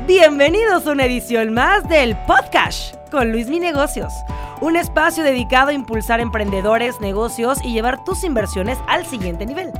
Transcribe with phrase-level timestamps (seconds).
[0.00, 4.12] Bienvenidos a una edición más del Podcast con Luis Mi Negocios,
[4.60, 9.70] un espacio dedicado a impulsar emprendedores, negocios y llevar tus inversiones al siguiente nivel.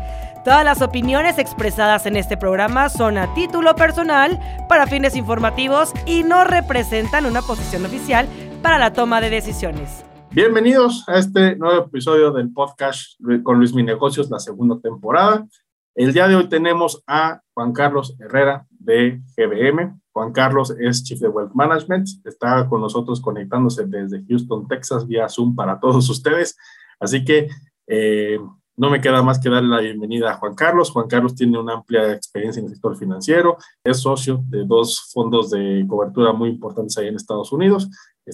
[0.44, 4.38] Todas las opiniones expresadas en este programa son a título personal,
[4.68, 8.28] para fines informativos y no representan una posición oficial
[8.62, 10.04] para la toma de decisiones.
[10.30, 15.46] Bienvenidos a este nuevo episodio del podcast con Luis Mi Negocios, la segunda temporada.
[15.94, 20.01] El día de hoy tenemos a Juan Carlos Herrera de GBM.
[20.12, 22.08] Juan Carlos es Chief de Wealth Management.
[22.24, 26.56] Está con nosotros conectándose desde Houston, Texas, vía Zoom para todos ustedes.
[27.00, 27.48] Así que
[27.86, 28.38] eh,
[28.76, 30.90] no me queda más que darle la bienvenida a Juan Carlos.
[30.90, 33.56] Juan Carlos tiene una amplia experiencia en el sector financiero.
[33.84, 37.88] Es socio de dos fondos de cobertura muy importantes ahí en Estados Unidos.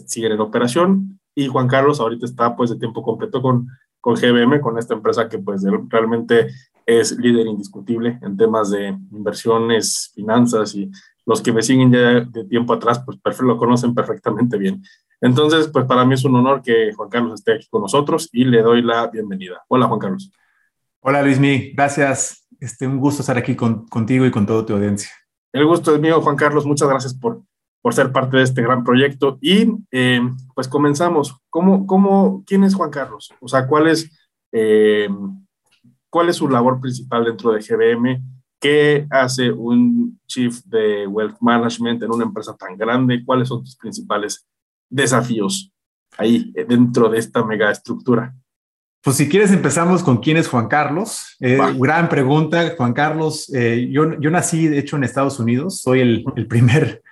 [0.07, 1.21] Siguen en operación.
[1.35, 3.69] Y Juan Carlos ahorita está pues de tiempo completo con
[4.01, 6.49] con GBM, con esta empresa que pues realmente
[6.87, 10.91] es líder indiscutible en temas de inversiones, finanzas y
[11.29, 14.83] los que me siguen ya de tiempo atrás pues lo conocen perfectamente bien.
[15.21, 18.47] Entonces, pues para mí es un honor que Juan Carlos esté aquí con nosotros y
[18.47, 19.63] le doy la bienvenida.
[19.69, 20.33] Hola Juan Carlos.
[21.01, 22.49] Hola Luismi, gracias.
[22.59, 25.11] Este, un gusto estar aquí contigo y con toda tu audiencia.
[25.53, 26.65] El gusto es mío, Juan Carlos.
[26.65, 27.43] Muchas gracias por,
[27.83, 29.37] por ser parte de este gran proyecto.
[29.43, 30.23] Y eh,
[30.55, 31.37] pues comenzamos.
[31.51, 33.35] ¿Cómo, cómo, ¿Quién es Juan Carlos?
[33.41, 34.11] O sea, ¿cuál es
[34.51, 35.09] eh,
[36.09, 38.23] cuál es su labor principal dentro de GBM,
[38.61, 43.77] qué hace un chief de wealth management en una empresa tan grande, cuáles son sus
[43.77, 44.47] principales
[44.89, 45.73] desafíos
[46.17, 48.35] ahí eh, dentro de esta mega estructura.
[49.03, 51.37] Pues si quieres empezamos con quién es Juan Carlos.
[51.41, 53.47] Eh, gran pregunta, Juan Carlos.
[53.47, 55.81] yo, yo nací, de hecho, en Estados Unidos.
[55.81, 57.03] Soy el, el primer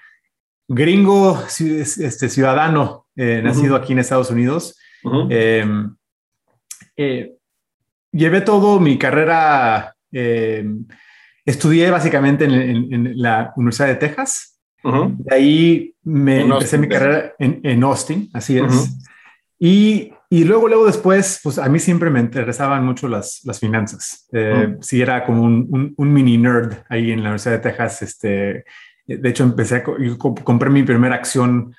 [0.68, 4.76] gringo este, ciudadano nacido aquí en Estados Unidos.
[6.96, 7.36] Eh,
[8.12, 10.66] llevé todo mi carrera, eh,
[11.46, 14.60] estudié básicamente en, la Universidad de Texas.
[14.82, 18.96] De ahí me empecé mi carrera en, Austin, así es.
[19.58, 24.28] y, y, luego, luego después, pues a mí siempre me interesaban mucho las, las finanzas.
[24.32, 28.02] Eh, Si era como un, un, mini nerd ahí en la Universidad de Texas.
[28.02, 28.64] Este,
[29.06, 31.74] de hecho, empecé a compré mi primera acción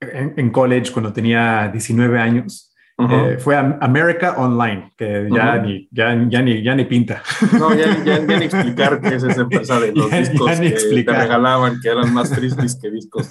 [0.00, 2.67] en, en college cuando tenía 19 años.
[2.98, 7.22] Eh, fue America Online, que ya, ni, ya, ya, ni, ya ni pinta.
[7.56, 11.88] No, ya, ni explicar qué es esa empresa de los discos que te regalaban, que
[11.88, 13.28] eran más tristes que discos.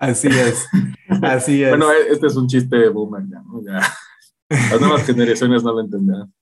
[0.00, 0.66] Así es,
[1.22, 1.70] así es.
[1.70, 3.62] Bueno, este es un chiste de boomer ya, ¿no?
[4.48, 6.32] Las nuevas generaciones no lo entenderán.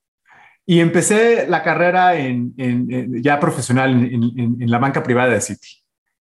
[0.65, 5.69] Y empecé la carrera en, en, ya profesional en, en, la banca privada de City.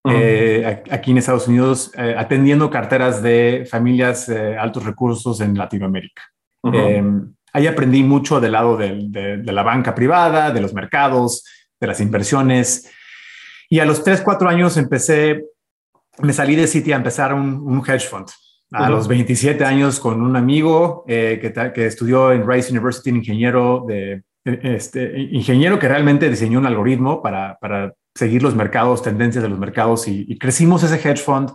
[0.07, 6.21] Eh, aquí en Estados Unidos, eh, atendiendo carteras de familias eh, altos recursos en Latinoamérica.
[7.53, 11.43] ahí aprendí mucho del lado de, la banca privada, de los mercados,
[11.79, 12.91] de las inversiones.
[13.69, 15.45] Y a los 3, 4 años empecé,
[16.19, 18.27] me salí de Citi a empezar un, hedge fund.
[18.71, 24.23] A los 27 años con un amigo que, que, estudió en Rice University, ingeniero de
[24.43, 29.59] este, ingeniero que realmente diseñó un algoritmo para, para seguir los mercados, tendencias de los
[29.59, 31.51] mercados y, crecimos ese hedge fund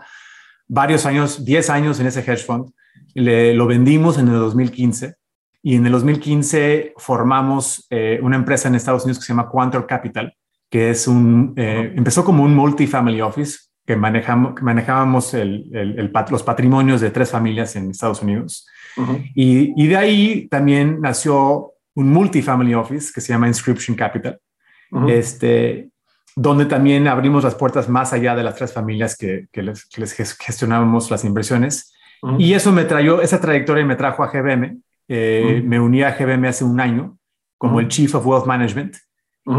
[0.68, 2.70] varios años, 10 años en ese hedge fund.
[3.14, 5.14] Le, lo vendimos en el 2015
[5.62, 9.86] y en el 2015 formamos eh, una empresa en Estados Unidos que se llama Quantor
[9.86, 10.34] Capital,
[10.70, 16.42] que es un, eh, empezó como un multifamily office que, manejamos, manejábamos el, el, los
[16.42, 18.66] patrimonios de tres familias en Estados Unidos.
[19.34, 24.38] y, y, de ahí también nació un multifamily office que se llama Inscription Capital.
[25.08, 25.90] Este,
[26.36, 31.24] donde también abrimos las puertas más allá de las tres familias que, les, gestionábamos las
[31.24, 31.92] inversiones.
[32.38, 34.78] Y eso me trajo, esa trayectoria me trajo a GBM.
[35.08, 37.18] Eh, me uní a GBM hace un año
[37.58, 38.96] como el Chief of Wealth Management.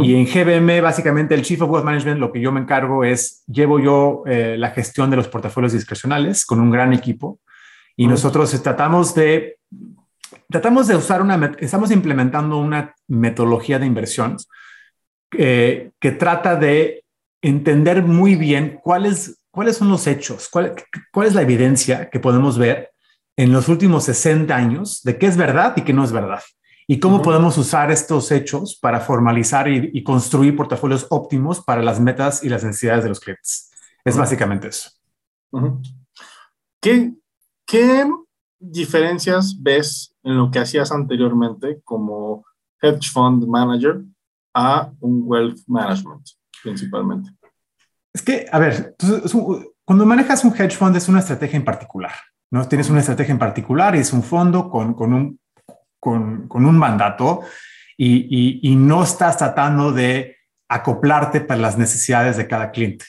[0.02, 3.44] Y en GBM, básicamente, el Chief of Wealth Management, lo que yo me encargo es,
[3.48, 7.40] llevo yo eh, la gestión de los portafolios discrecionales con un gran equipo.
[7.98, 9.58] Y nosotros tratamos de,
[10.50, 14.38] tratamos de usar una, estamos implementando una metodología de inversión
[15.38, 17.04] eh, que trata de
[17.42, 20.76] entender muy bien cuáles, cuáles son los hechos, cuál,
[21.12, 22.92] cuál es la evidencia que podemos ver
[23.38, 26.42] en los últimos 60 años de qué es verdad y qué no es verdad.
[26.88, 32.44] Y cómo podemos usar estos hechos para formalizar y, construir portafolios óptimos para las metas
[32.44, 33.72] y las necesidades de los clientes.
[34.04, 34.90] Es básicamente eso.
[36.82, 37.14] ¿Qué,
[37.66, 38.06] ¿Qué
[38.60, 42.46] diferencias ves en lo que hacías anteriormente como
[42.82, 44.02] hedge fund manager
[44.54, 46.28] a un wealth management
[46.64, 47.32] principalmente?
[48.14, 48.96] Es que, a ver,
[49.86, 52.12] cuando manejas un hedge fund es una estrategia en particular,
[52.52, 52.68] ¿no?
[52.68, 55.40] Tienes una estrategia en particular y es un fondo con, con un,
[56.00, 57.42] con, con, un mandato
[57.98, 60.36] y, y, y, no estás tratando de
[60.68, 63.06] acoplarte para las necesidades de cada cliente.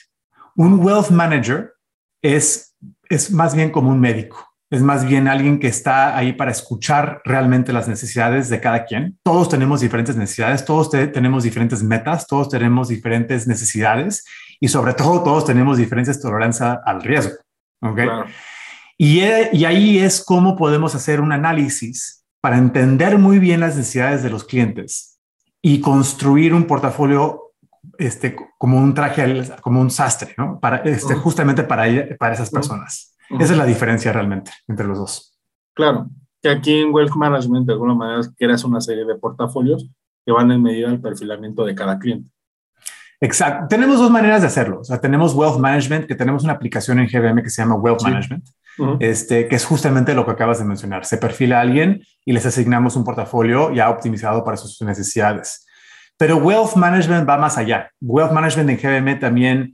[0.55, 1.73] Un wealth manager
[2.21, 2.75] es,
[3.09, 4.52] es más bien como un médico.
[4.73, 9.19] Es más bien alguien que está ahí para escuchar realmente las necesidades de cada quien.
[9.21, 14.25] Todos tenemos diferentes necesidades, todos tenemos diferentes metas, todos tenemos diferentes necesidades
[14.59, 17.35] y sobre todo todos tenemos diferentes tolerancia al riesgo.
[17.81, 18.07] ¿okay?
[18.97, 19.21] Y,
[19.51, 24.31] y ahí es cómo podemos hacer un análisis para entender muy bien las necesidades de
[24.31, 25.19] los clientes
[25.61, 27.51] y construir un portafolio
[27.99, 30.59] este, como un traje, como un sastre, ¿no?
[30.59, 31.85] Para, este, justamente para,
[32.17, 33.12] para esas personas.
[33.29, 35.39] Esa es la diferencia realmente entre los dos.
[35.73, 36.09] Claro,
[36.41, 39.89] que aquí en Wealth Management de alguna manera creas una serie de portafolios
[40.25, 42.29] que van en medida del perfilamiento de cada cliente.
[43.23, 43.67] Exacto.
[43.69, 44.81] Tenemos dos maneras de hacerlo.
[44.81, 48.03] O sea, tenemos Wealth Management, que tenemos una aplicación en GBM que se llama Wealth
[48.03, 48.45] Management,
[48.99, 51.05] este, que es justamente lo que acabas de mencionar.
[51.05, 55.65] Se perfila a alguien y les asignamos un portafolio ya optimizado para sus necesidades.
[56.17, 57.89] Pero Wealth Management va más allá.
[58.01, 59.73] Wealth Management en GBM también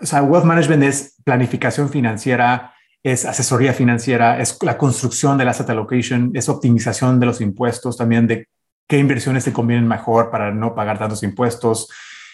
[0.00, 5.68] o sea, wealth management es planificación financiera, es asesoría financiera, es la construcción del asset
[5.70, 8.48] allocation, es optimización de los impuestos, también de
[8.86, 11.88] qué inversiones te convienen mejor para no pagar tantos impuestos,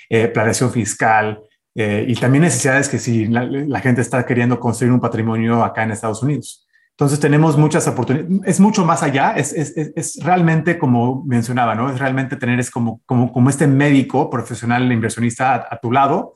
[0.08, 1.40] eh, planeación fiscal
[1.74, 5.90] eh, y también necesidades que si la, gente está queriendo construir un patrimonio acá en
[5.90, 6.66] Estados Unidos.
[6.90, 11.90] Entonces tenemos muchas oportunidades, es mucho más allá, es, es, es, realmente como mencionaba, ¿no?
[11.90, 16.34] Es realmente tener, es como, como, como este médico profesional inversionista a, a tu lado,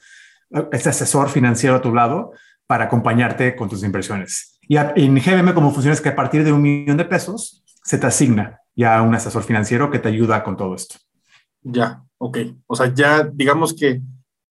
[0.73, 2.33] este asesor financiero a tu lado
[2.67, 4.59] para acompañarte con tus inversiones.
[4.69, 7.99] Y en GBM, como funciona es que a partir de un millón de pesos se
[7.99, 10.97] te asigna ya un asesor financiero que te ayuda con todo esto.
[11.63, 12.39] Ya, ok.
[12.67, 14.03] O sea, ya digamos que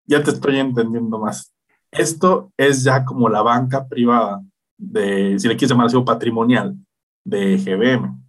[0.05, 1.53] ya te estoy entendiendo más.
[1.91, 4.41] Esto es ya como la banca privada
[4.77, 6.75] de, si le quieres llamar así, patrimonial
[7.23, 8.19] de GBM.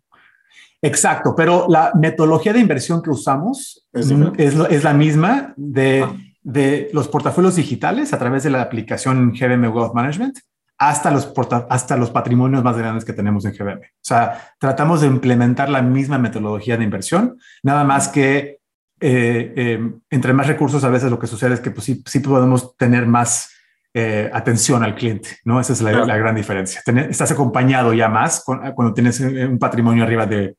[0.80, 6.02] Exacto, pero la metodología de inversión que usamos es, es, la misma de...
[6.02, 10.38] Ah de los portafolios digitales a través de la aplicación GBM Wealth Management
[10.78, 11.32] hasta los,
[11.68, 13.80] hasta los patrimonios más grandes que tenemos en GBM.
[13.80, 18.58] O sea, tratamos de implementar la misma metodología de inversión, nada más que
[19.00, 22.18] eh, eh, entre más recursos a veces lo que sucede es que pues, sí, sí
[22.20, 23.50] podemos tener más
[23.94, 25.60] eh, atención al cliente, ¿no?
[25.60, 26.82] Esa es la, gran diferencia.
[27.08, 30.56] estás acompañado ya más cuando tienes un patrimonio arriba de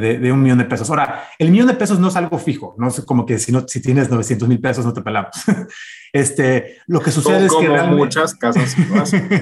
[0.00, 0.88] de, un millón de pesos.
[0.90, 3.66] Ahora, el millón de pesos no es algo fijo, no es como que si, no,
[3.66, 5.32] si tienes 900 mil pesos no te pelamos.
[6.12, 7.96] este, lo que sucede es que realmente...
[7.96, 8.76] muchas casas.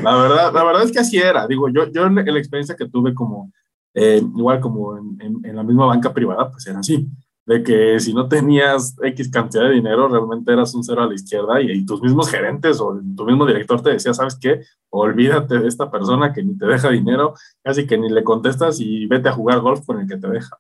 [0.03, 1.47] la verdad, la verdad es que así era.
[1.47, 3.53] Digo, yo, yo en la experiencia que tuve como,
[3.95, 7.09] eh, igual como en, en, la misma banca privada, pues era así
[7.47, 11.15] de que si no tenías X cantidad de dinero, realmente eras un cero a la
[11.15, 14.63] izquierda y, tus mismos gerentes o tu mismo director te decía, ¿sabes qué?
[14.91, 19.07] Olvídate de esta persona que ni te deja dinero, casi que ni le contestas y
[19.07, 20.57] vete a jugar golf con el que te deja.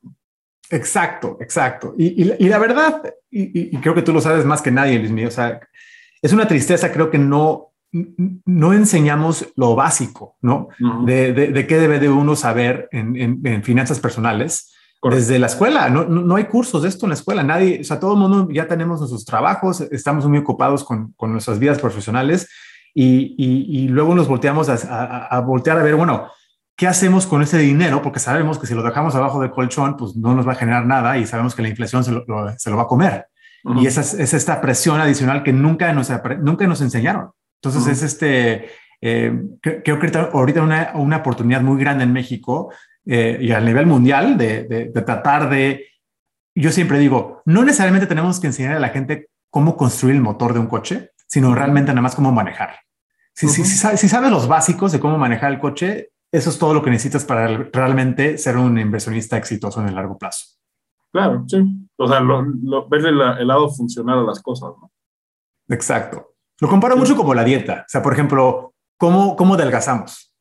[0.70, 1.94] Exacto, exacto.
[1.96, 5.28] Y, y, la verdad, y, creo que tú lo sabes más que nadie, Luis mío,
[5.28, 5.60] o sea,
[6.20, 10.68] es una tristeza, creo que no, no enseñamos lo básico, ¿no?
[11.06, 14.74] de, de, qué debe de uno saber en, en, en finanzas personales
[15.10, 15.90] desde la escuela.
[15.90, 17.42] No, no, hay cursos de esto en la escuela.
[17.42, 21.32] Nadie, o sea, todo el mundo ya tenemos nuestros trabajos, estamos muy ocupados con, con
[21.32, 22.48] nuestras vidas profesionales
[22.94, 26.28] y, y, luego nos volteamos a, a, voltear a ver, bueno,
[26.76, 28.00] ¿qué hacemos con ese dinero?
[28.02, 30.86] Porque sabemos que si lo dejamos abajo del colchón, pues no nos va a generar
[30.86, 32.24] nada y sabemos que la inflación se lo,
[32.56, 33.26] se lo va a comer.
[33.80, 36.10] Y esa es, esta presión adicional que nunca nos,
[36.40, 37.30] nunca nos enseñaron.
[37.60, 38.70] Entonces es este,
[39.00, 42.70] eh, creo que ahorita una, una oportunidad muy grande en México
[43.06, 45.86] eh, y a nivel mundial de, de, tratar de,
[46.54, 50.52] yo siempre digo, no necesariamente tenemos que enseñar a la gente cómo construir el motor
[50.52, 52.76] de un coche, sino realmente nada más cómo manejar.
[53.34, 56.82] Si, si, si, sabes los básicos de cómo manejar el coche, eso es todo lo
[56.82, 60.46] que necesitas para realmente ser un inversionista exitoso en el largo plazo.
[61.12, 61.62] Claro, sí.
[61.96, 64.70] O sea, lo, lo, verle el lado funcional a las cosas.
[64.80, 64.90] ¿no?
[65.68, 66.34] Exacto.
[66.60, 67.82] Lo comparo mucho como la dieta.
[67.86, 70.33] O sea, por ejemplo, ¿cómo, cómo adelgazamos?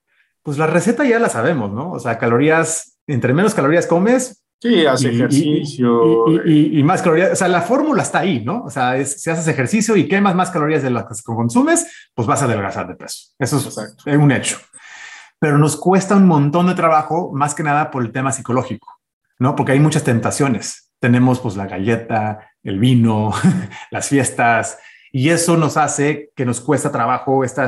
[0.44, 1.92] Pues la receta ya la sabemos, ¿no?
[1.92, 4.44] O sea, calorías, entre menos calorías comes.
[4.62, 6.46] Sí, hace ejercicio.
[6.46, 8.64] Y, más calorías, o sea, la fórmula está ahí, ¿no?
[8.64, 12.42] O sea, si haces ejercicio y quemas más calorías de las que consumes, pues vas
[12.42, 13.34] a adelgazar de peso.
[13.40, 14.60] Eso es un hecho.
[15.40, 18.88] Pero nos cuesta un montón de trabajo, más que nada por el tema psicológico,
[19.40, 19.56] ¿no?
[19.56, 20.94] Porque hay muchas tentaciones.
[21.00, 23.34] Tenemos pues la galleta, el vino,
[23.92, 24.78] las fiestas,
[25.12, 27.62] y eso nos hace que nos cuesta trabajo este,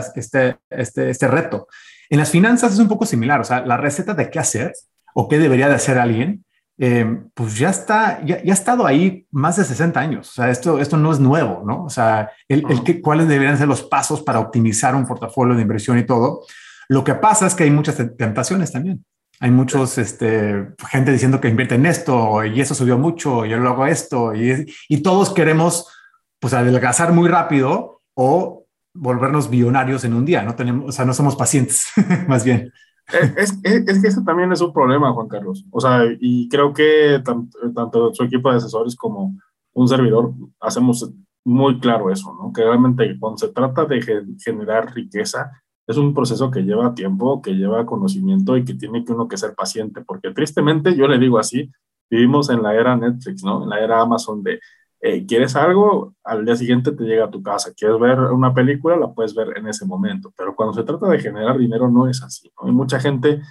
[0.69, 1.67] este, este reto.
[2.09, 4.73] En las finanzas es un poco similar, o sea, la receta de qué hacer
[5.13, 6.45] o qué debería de hacer alguien,
[6.77, 10.29] eh, pues ya está, ya, ha estado ahí más de 60 años.
[10.29, 11.85] O sea, esto, esto no es nuevo, ¿no?
[11.85, 15.97] O sea, el, el cuáles deberían ser los pasos para optimizar un portafolio de inversión
[15.97, 16.41] y todo.
[16.89, 19.05] Lo que pasa es que hay muchas tentaciones también.
[19.39, 23.57] Hay muchos, este, gente diciendo que invierte en esto y eso subió mucho y yo
[23.57, 25.87] lo hago esto y, y todos queremos,
[26.39, 28.64] pues, adelgazar muy rápido o
[28.95, 31.91] volvernos billonarios en un día, no tenemos, o sea, no somos pacientes,
[32.27, 32.71] más bien.
[33.13, 35.63] Eh, es, es, que eso también es un problema, Juan Carlos.
[35.69, 37.21] O sea, y creo que
[37.75, 39.37] tanto su equipo de asesores como
[39.73, 41.11] un servidor hacemos
[41.43, 42.51] muy claro eso, ¿no?
[42.51, 44.01] Que realmente cuando se trata de
[44.39, 45.51] generar riqueza,
[45.85, 49.37] es un proceso que lleva tiempo, que lleva conocimiento y que tiene que uno que
[49.37, 51.71] ser paciente, porque tristemente, yo le digo así,
[52.09, 53.63] vivimos en la era Netflix, ¿no?
[53.63, 54.59] En la era Amazon de,
[55.01, 56.15] eh, ¿quieres algo?
[56.23, 57.73] Al día siguiente te llega a tu casa.
[57.75, 58.95] ¿Quieres ver una película?
[58.97, 60.33] La puedes ver en ese momento.
[60.37, 62.67] Pero cuando se trata de generar dinero no es así, ¿no?
[62.67, 63.41] Hay mucha gente,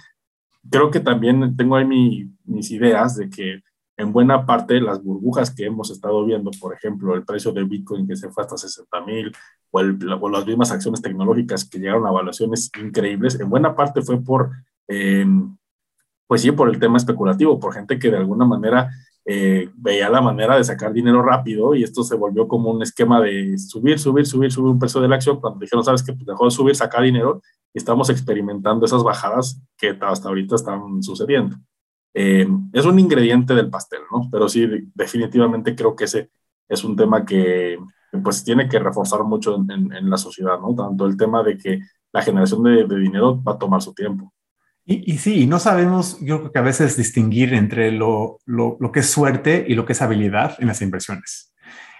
[0.69, 3.61] creo que también tengo ahí mis ideas de que
[3.97, 8.07] en buena parte las burbujas que hemos estado viendo, por ejemplo, el precio de Bitcoin
[8.07, 9.31] que se fue hasta 60 mil
[9.71, 14.51] o, las mismas acciones tecnológicas que llegaron a evaluaciones increíbles, en buena parte fue por,
[14.87, 15.55] em,
[16.27, 18.89] pues sí, por el tema especulativo, por gente que de alguna manera
[19.25, 23.19] eh, veía la manera de sacar dinero rápido y esto se volvió como un esquema
[23.19, 25.39] de subir, subir, subir, subir un precio de la acción.
[25.41, 27.41] Cuando dijeron, sabes que pues dejó de subir, sacar dinero
[27.73, 31.57] y estamos experimentando esas bajadas que hasta ahorita están sucediendo.
[32.13, 34.29] Eh, es un ingrediente del pastel, ¿no?
[34.31, 36.29] Pero sí, definitivamente creo que ese
[36.69, 37.77] es un tema que
[38.23, 40.73] pues tiene que reforzar mucho en, la sociedad, ¿no?
[40.75, 41.81] Tanto el tema de que
[42.13, 44.31] la generación de, dinero va a tomar su tiempo.
[44.85, 48.91] Y, y, sí, no sabemos, yo creo que a veces distinguir entre lo, lo, lo
[48.91, 51.53] que es suerte y lo que es habilidad en las inversiones.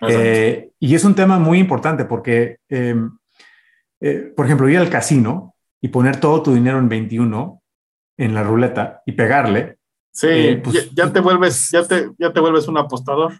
[0.08, 3.18] Eh, y es un tema muy importante porque, em,
[4.02, 7.64] eh, por ejemplo, ir al casino y poner todo tu dinero en 21
[8.18, 9.78] en la ruleta y pegarle,
[10.16, 13.34] Sí, eh, pues, ya, te vuelves, ya te, ya te vuelves un apostador.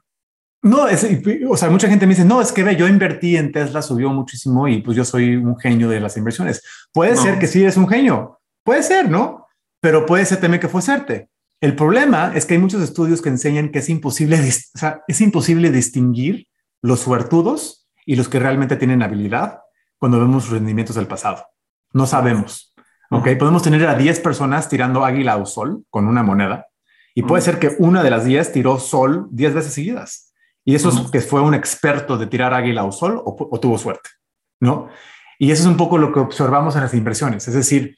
[0.62, 1.08] No, es,
[1.48, 4.10] o sea, mucha gente me dice, no, es que ve, yo invertí en Tesla, subió
[4.10, 6.62] muchísimo y pues yo soy un genio de las inversiones.
[6.92, 9.48] Puede ser que sí eres un genio, puede ser, ¿no?
[9.80, 11.30] Pero puede ser también que fue suerte.
[11.62, 14.38] El problema es que hay muchos estudios que enseñan que es imposible,
[14.76, 16.48] o sea, es imposible distinguir
[16.82, 19.62] los suertudos y los que realmente tienen habilidad
[19.98, 21.46] cuando vemos rendimientos del pasado.
[21.94, 22.74] No sabemos.
[23.10, 26.68] Ok, podemos tener a 10 personas tirando águila o sol con una moneda
[27.14, 30.34] y puede ser que una de las 10 tiró sol 10 veces seguidas.
[30.66, 34.10] Y eso es que fue un experto de tirar águila o sol o, tuvo suerte,
[34.60, 34.90] ¿no?
[35.38, 37.48] Y eso es un poco lo que observamos en las inversiones.
[37.48, 37.98] Es decir,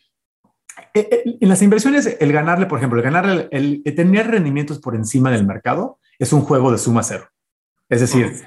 [0.99, 5.45] en las inversiones, el ganarle, por ejemplo, el ganarle, el, tener rendimientos por encima del
[5.45, 7.29] mercado es un juego de suma cero.
[7.89, 8.43] Es decir,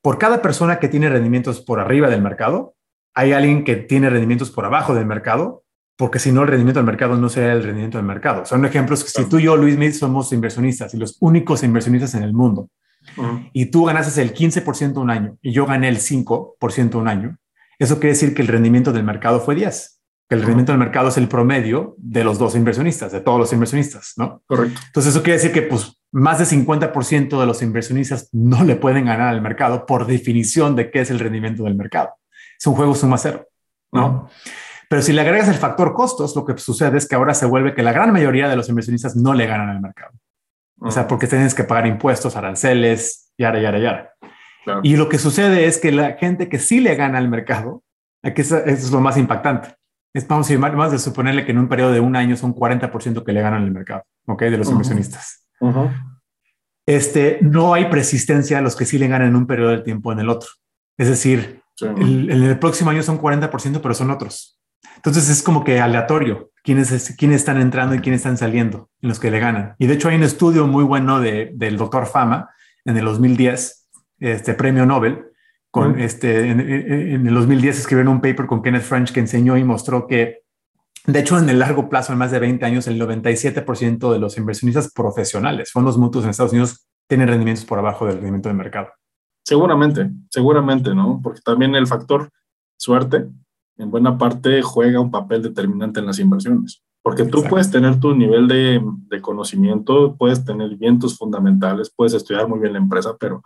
[0.00, 2.74] por cada persona que tiene rendimientos por arriba del mercado,
[3.14, 5.64] hay alguien que tiene rendimientos por abajo del mercado
[6.00, 8.46] porque si no el rendimiento del mercado no sería el rendimiento del mercado.
[8.46, 12.14] Son ejemplos que si tú y yo, Luis Smith, somos inversionistas y los únicos inversionistas
[12.14, 12.70] en el mundo,
[13.52, 17.36] y tú ganaste el 15% un año y yo gané el 5% un año,
[17.78, 19.99] eso quiere decir que el rendimiento del mercado fue 10,
[20.30, 23.52] que el rendimiento del mercado es el promedio de los dos inversionistas, de todos los
[23.52, 24.44] inversionistas, ¿no?
[24.46, 24.80] Correcto.
[24.86, 29.06] Entonces eso quiere decir que pues más de 50% de los inversionistas no le pueden
[29.06, 32.10] ganar al mercado por definición de qué es el rendimiento del mercado.
[32.56, 33.48] Es un juego suma cero,
[33.90, 34.30] ¿no?
[34.88, 37.74] Pero si le agregas el factor costos, lo que sucede es que ahora se vuelve
[37.74, 40.12] que la gran mayoría de los inversionistas no le ganan al mercado.
[40.78, 44.14] O sea, porque tienes que pagar impuestos, aranceles, yara, yara, yara.
[44.84, 47.82] Y lo que sucede es que la gente que sí le gana al mercado,
[48.22, 49.79] aquí eso es lo más impactante.
[50.12, 53.24] Es, vamos a más de suponerle que en un periodo de un año son 40%
[53.24, 54.42] que le ganan al mercado, ¿ok?
[54.42, 55.46] De los inversionistas.
[56.86, 60.12] Este, no hay persistencia a los que sí le ganan en un periodo de tiempo
[60.12, 60.50] en el otro.
[60.98, 64.60] Es decir, en el próximo año son 40%, pero son otros.
[64.96, 69.20] Entonces es como que aleatorio quiénes, quiénes están entrando y quiénes están saliendo en los
[69.20, 69.74] que le ganan.
[69.78, 72.50] Y de hecho hay un estudio muy bueno de, del doctor Fama
[72.84, 73.88] en el 2010,
[74.18, 75.29] este premio Nobel,
[75.70, 79.64] con este, en, en, el 2010 escribieron un paper con Kenneth French que enseñó y
[79.64, 80.42] mostró que,
[81.06, 84.36] de hecho, en el largo plazo, en más de 20 años, el 97% de los
[84.36, 88.88] inversionistas profesionales, fondos mutuos en Estados Unidos, tienen rendimientos por abajo del rendimiento del mercado.
[89.44, 91.20] Seguramente, seguramente, ¿no?
[91.22, 92.30] Porque también el factor
[92.76, 93.28] suerte
[93.78, 96.82] en buena parte juega un papel determinante en las inversiones.
[97.02, 102.46] Porque tú puedes tener tu nivel de, de, conocimiento, puedes tener vientos fundamentales, puedes estudiar
[102.46, 103.42] muy bien la empresa, pero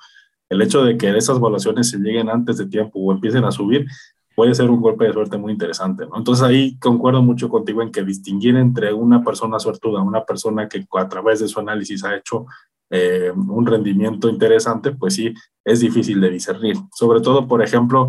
[0.48, 3.86] el hecho de que esas evaluaciones se lleguen antes de tiempo o empiecen a subir
[4.34, 6.04] puede ser un golpe de suerte muy interesante.
[6.14, 10.84] Entonces ahí concuerdo mucho contigo en que distinguir entre una persona suertuda, una persona que
[10.92, 12.46] a través de su análisis ha hecho
[12.90, 15.32] eh, un rendimiento interesante, pues sí,
[15.64, 16.76] es difícil de discernir.
[16.92, 18.08] Sobre todo, por ejemplo,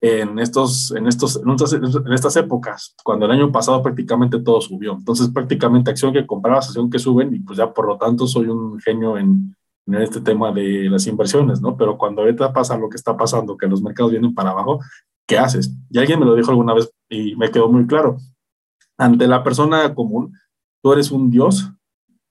[0.00, 4.92] en, estos, en, estos, en, estas, épocas, cuando el año pasado prácticamente todo subió.
[4.92, 8.46] Entonces, prácticamente acción que comprabas, acción que suben, y pues ya por lo tanto soy
[8.48, 11.76] un genio en, en este tema de las inversiones, ¿no?
[11.76, 14.80] Pero cuando ahorita pasa lo que está pasando, que los mercados vienen para abajo,
[15.26, 15.72] ¿qué haces?
[15.90, 18.16] Y alguien me lo dijo alguna vez y me quedó muy claro.
[18.98, 20.36] Ante la persona común,
[20.82, 21.70] tú eres un dios,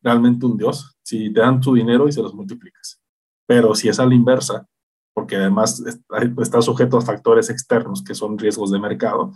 [0.01, 2.99] realmente un dios, si te dan tu dinero y se los multiplicas.
[3.47, 4.67] Pero si es a la inversa,
[5.13, 5.81] porque además
[6.39, 9.31] está sujeto a factores externos que son riesgos de mercado,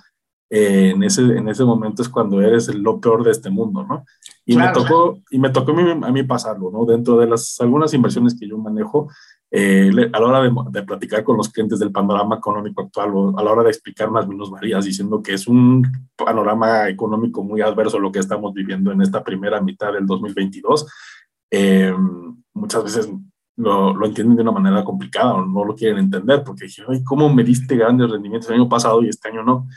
[0.50, 4.04] eh, en, ese, en ese momento es cuando eres lo peor de este mundo, ¿no?
[4.46, 6.86] Y me tocó, y me tocó a mí, a mí, pasarlo, ¿no?
[6.86, 9.10] Dentro de las algunas inversiones que yo manejo,
[9.52, 13.38] eh, a la hora de, de, platicar con los clientes del panorama económico actual o
[13.38, 18.00] a la hora de explicar más varías diciendo que es un panorama económico muy adverso
[18.00, 20.88] lo que estamos viviendo en esta primera mitad del 2022,
[21.52, 21.94] eh,
[22.54, 23.10] muchas veces
[23.56, 27.04] lo, lo, entienden de una manera complicada o no lo quieren entender porque dije, ay,
[27.04, 29.68] ¿cómo me diste grandes rendimientos el año pasado y este año no?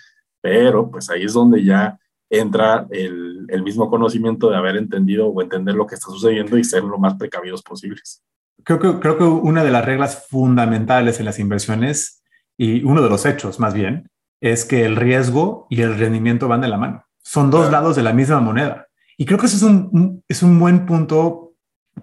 [0.43, 5.43] Pero pues ahí es donde ya entra el, el, mismo conocimiento de haber entendido o
[5.43, 8.23] entender lo que está sucediendo y ser lo más precavidos posibles.
[8.65, 12.23] Creo que, creo que una de las reglas fundamentales en las inversiones
[12.57, 14.09] y uno de los hechos más bien
[14.41, 17.05] es que el riesgo y el rendimiento van de la mano.
[17.23, 18.89] Son dos lados de la misma moneda.
[19.17, 21.55] Y creo que eso es un, es un buen punto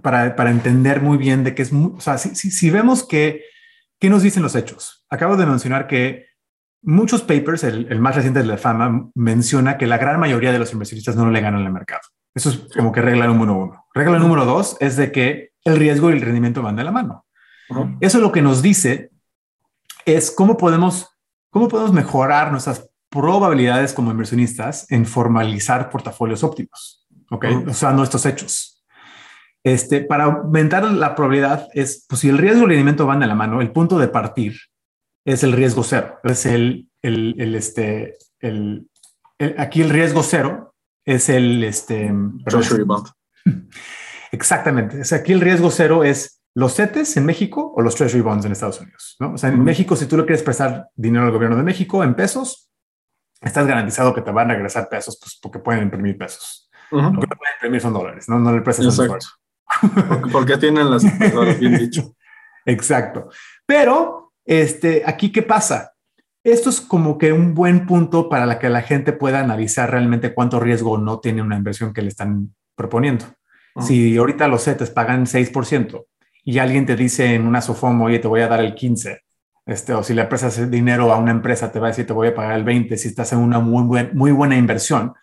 [0.01, 3.43] para, para, entender muy bien de que es, o sea, si, si, si vemos que,
[4.00, 5.05] ¿qué nos dicen los hechos?
[5.10, 6.28] Acabo de mencionar que
[6.81, 10.59] muchos papers, el, el, más reciente de la fama, menciona que la gran mayoría de
[10.59, 12.01] los inversionistas no le ganan el mercado.
[12.33, 13.86] Eso es como que regla número uno.
[13.93, 17.25] Regla número dos es de que el riesgo y el rendimiento van de la mano.
[18.00, 19.12] Eso lo que nos dice
[20.05, 21.15] es cómo podemos,
[21.51, 27.45] cómo podemos mejorar nuestras probabilidades como inversionistas en formalizar portafolios óptimos, ¿ok?
[27.67, 28.83] Usando estos hechos.
[29.63, 33.27] Este, para aumentar la probabilidad es, pues si el riesgo y el rendimiento van de
[33.27, 34.57] la mano, el punto de partir
[35.26, 36.20] es el riesgo cero.
[36.24, 38.90] Es el, el, el este, el,
[39.58, 42.14] aquí el riesgo cero es el, este,
[42.46, 43.08] Treasury Bond.
[44.32, 45.04] Exactamente.
[45.04, 48.52] Sea, aquí el riesgo cero es los CETES en México o los Treasury Bonds en
[48.52, 49.16] Estados Unidos.
[49.20, 49.34] ¿no?
[49.34, 52.16] O sea, en México, si tú le quieres prestar dinero al gobierno de México en
[52.16, 52.70] pesos,
[53.42, 56.70] estás garantizado que te van a regresar pesos pues, porque pueden imprimir pesos.
[56.92, 59.28] Lo que no pueden imprimir son dólares, no, no le prestas Exacto.
[60.08, 61.04] porque, porque tienen las
[61.60, 62.16] bien dicho.
[62.66, 63.30] Exacto.
[63.66, 65.94] Pero este, aquí, ¿qué pasa?
[66.44, 70.34] Esto es como que un buen punto para la que la gente pueda analizar realmente
[70.34, 73.25] cuánto riesgo no tiene una inversión que le están proponiendo.
[73.79, 76.03] Si ahorita los CETES pagan 6%
[76.44, 79.20] y alguien te dice en una SOFOM, oye, te voy a dar el 15%,
[79.68, 82.29] este, o si le prestas dinero a una empresa, te va a decir, te voy
[82.29, 85.14] a pagar el 20% si estás en una muy, buen, muy buena inversión,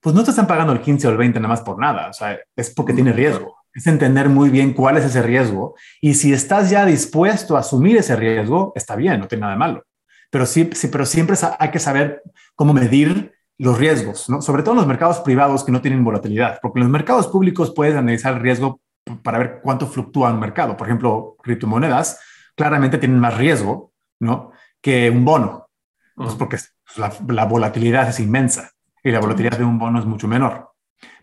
[0.00, 2.08] pues no te están pagando el 15 o el 20 nada más por nada.
[2.08, 3.61] O sea, es porque tiene riesgo.
[3.74, 7.96] Es entender muy bien cuál es ese riesgo y si estás ya dispuesto a asumir
[7.96, 9.84] ese riesgo, está bien, no tiene nada de malo.
[10.30, 12.22] Pero sí, sí pero siempre hay que saber
[12.54, 14.42] cómo medir los riesgos, ¿no?
[14.42, 17.72] sobre todo en los mercados privados que no tienen volatilidad, porque en los mercados públicos
[17.74, 18.80] puedes analizar el riesgo
[19.22, 20.76] para ver cuánto fluctúa un mercado.
[20.76, 22.20] Por ejemplo, criptomonedas
[22.56, 24.52] claramente tienen más riesgo ¿no?
[24.80, 25.68] que un bono,
[26.14, 26.56] pues porque
[26.96, 28.70] la, la, volatilidad es inmensa
[29.02, 30.72] y la volatilidad de un bono es mucho menor.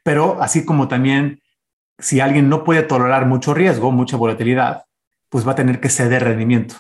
[0.04, 1.42] Pero así como también
[2.00, 4.86] si alguien no puede tolerar mucho riesgo, mucha volatilidad,
[5.30, 6.76] pues va a tener que ceder rendimiento.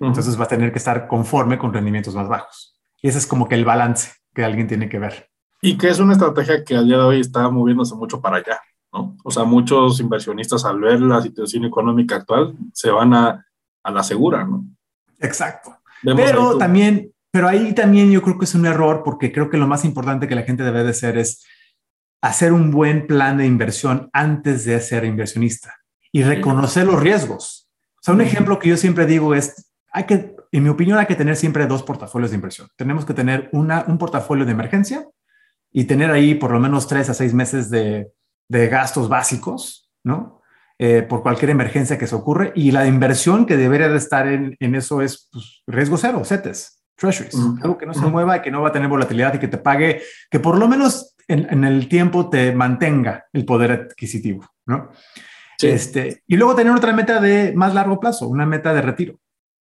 [0.00, 2.80] Entonces va a tener que estar conforme con rendimientos más bajos.
[3.00, 5.28] Y ese es como que el balance que alguien tiene que ver.
[5.60, 8.60] Y que es una estrategia que a día de hoy está moviéndose mucho para allá,
[8.92, 9.16] ¿no?
[9.22, 13.46] O sea, muchos inversionistas al ver la situación económica actual se van a,
[13.82, 14.64] a la segura, ¿no?
[15.20, 15.76] Exacto.
[16.02, 19.68] pero también, pero ahí también yo creo que es un error porque creo que lo
[19.68, 21.44] más importante que la gente debe de hacer es
[22.22, 25.76] hacer un buen plan de inversión antes de ser inversionista
[26.10, 27.68] y reconocer los riesgos.
[27.96, 31.06] O sea, un ejemplo que yo siempre digo es, hay que en mi opinión, hay
[31.06, 32.68] que tener siempre dos portafolios de inversión.
[32.76, 35.08] Tenemos que tener una, un portafolio de emergencia
[35.72, 38.12] y tener ahí por lo menos tres a seis meses de,
[38.48, 40.42] de gastos básicos, ¿no?
[40.78, 42.52] Eh, por cualquier emergencia que se ocurre.
[42.54, 46.82] Y la inversión que debería de estar en, en eso es pues, riesgo cero, CETES,
[46.96, 49.48] treasuries, algo que no se mueva y que no va a tener volatilidad y que
[49.48, 54.46] te pague, que por lo menos en, en el tiempo te mantenga el poder adquisitivo,
[54.66, 54.90] ¿no?
[55.58, 55.68] Sí.
[55.68, 59.18] Este, y luego tener otra meta de más largo plazo, una meta de retiro.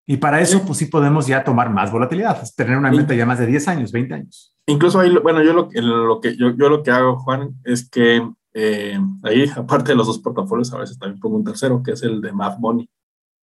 [0.07, 3.39] Y para eso, pues sí podemos ya tomar más volatilidad, tener una meta ya más
[3.39, 4.55] de 10 años, 20 años.
[4.65, 8.21] Incluso ahí, bueno, yo lo, lo que, yo, yo, lo que hago, Juan, es que
[8.53, 12.03] eh, ahí, aparte de los dos portafolios, a veces también pongo un tercero, que es
[12.03, 12.89] el de Math Money.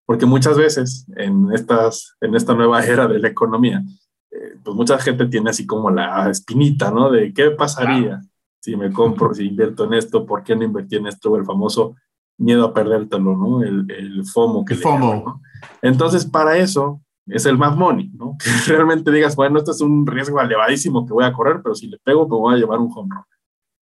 [0.04, 3.82] Porque muchas veces en, estas, en esta nueva era de la economía,
[4.30, 7.10] eh, pues mucha gente tiene así como la espinita, ¿no?
[7.10, 8.20] De qué pasaría
[8.60, 11.96] si me compro, si invierto en esto, por qué no invertí en esto, el famoso
[12.38, 13.62] miedo a perdértelo, ¿no?
[13.62, 14.64] El, el FOMO.
[14.64, 15.10] Que el FOMO.
[15.10, 15.42] Llaman, ¿no?
[15.82, 18.36] Entonces, para eso es el más money, ¿no?
[18.66, 21.88] Que realmente digas, bueno, esto es un riesgo elevadísimo que voy a correr, pero si
[21.88, 23.24] le pego, me voy a llevar un home run.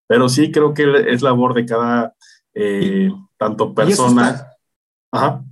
[0.09, 2.14] Pero sí creo que es labor de cada,
[2.54, 4.46] eh, tanto persona.
[5.11, 5.42] Ajá.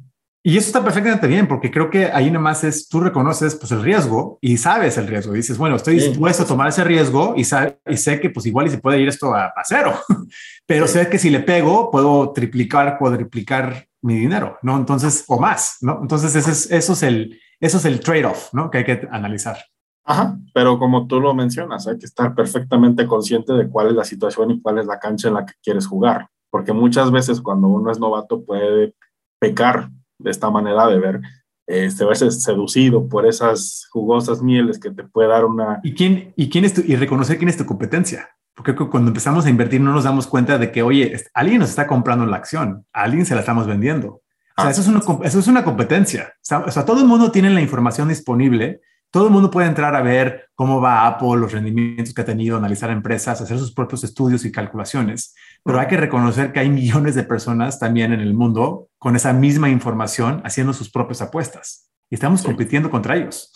[0.47, 3.83] Y eso está perfectamente bien, porque creo que ahí nomás es, tú reconoces pues el
[3.83, 5.33] riesgo y sabes el riesgo.
[5.33, 6.09] dices, bueno, estoy sí.
[6.09, 9.09] dispuesto a tomar ese riesgo y, y, sé que pues igual y se puede ir
[9.09, 9.95] esto a, a cero,
[10.67, 10.99] pero sí.
[10.99, 14.77] sé que si le pego, puedo triplicar, cuadriplicar mi dinero, ¿no?
[14.77, 16.01] Entonces, o más, ¿no?
[16.03, 18.71] Entonces, ese es, eso es el, eso es el trade-off, ¿no?
[18.71, 19.57] Que hay que analizar.
[20.05, 24.05] Ajá, pero como tú lo mencionas, hay que estar perfectamente consciente de cuál es la
[24.05, 27.69] situación y cuál es la cancha en la que quieres jugar, porque muchas veces cuando
[27.69, 28.95] uno es novato puede
[29.41, 29.89] pecar
[30.25, 31.21] esta manera de ver,
[31.67, 35.81] este, verse seducido por esas jugosas mieles que te puede dar una...
[35.83, 38.29] ¿Y quién, y quién es tu, y reconocer quién es tu competencia?
[38.55, 41.87] Porque cuando empezamos a invertir no nos damos cuenta de que, oye, alguien nos está
[41.87, 44.23] comprando la acción, a alguien se la estamos vendiendo.
[44.57, 44.71] O sea, ah.
[44.71, 46.35] eso, es una, eso es una competencia.
[46.67, 48.81] O sea, todo el mundo tiene la información disponible
[49.15, 52.57] todo el mundo puede entrar a ver cómo va Apple, los rendimientos que ha tenido,
[52.57, 57.15] analizar empresas, hacer sus propios estudios y calculaciones, pero hay que reconocer que hay millones
[57.15, 62.17] de personas también en el mundo con esa misma información haciendo sus propias apuestas y
[62.17, 63.53] estamos compitiendo contra ellos.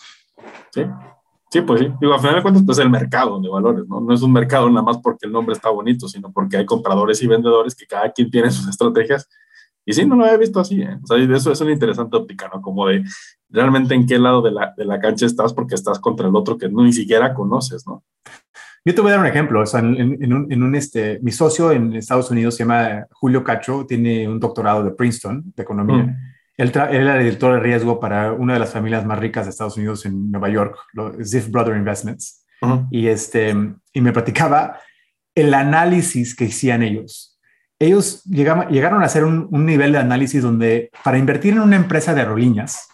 [0.71, 0.85] Sí.
[1.51, 1.91] Sí, pues sí.
[1.99, 3.99] Digo, al final de cuentas, pues es el mercado de valores, ¿no?
[3.99, 7.21] No es un mercado nada más porque el nombre está bonito, sino porque hay compradores
[7.21, 9.27] y vendedores que cada quien tiene sus estrategias
[9.85, 10.81] y sí, no lo había visto así.
[10.81, 10.97] ¿eh?
[11.03, 12.61] O sea, eso es una interesante óptica, ¿no?
[12.61, 13.03] Como de
[13.49, 16.57] realmente en qué lado de la, de la cancha estás porque estás contra el otro
[16.57, 18.03] que no, ni siquiera conoces, ¿no?
[18.85, 19.61] Yo te voy a dar un ejemplo.
[19.61, 23.07] O sea, en, en, un, en, un, este, mi socio en Estados Unidos se llama
[23.11, 26.03] Julio Cacho, tiene un doctorado de Princeton de economía.
[26.03, 26.17] Mm.
[26.57, 29.77] Él, él, era director de riesgo para una de las familias más ricas de Estados
[29.77, 30.77] Unidos en Nueva York,
[31.23, 32.45] Ziff Brother Investments.
[32.91, 33.55] Y, este,
[33.93, 34.79] y me platicaba
[35.33, 37.28] el análisis que hacían ellos
[37.79, 42.21] ellos llegaron a hacer un, nivel de análisis donde para invertir en una empresa de
[42.21, 42.89] aerolíneas,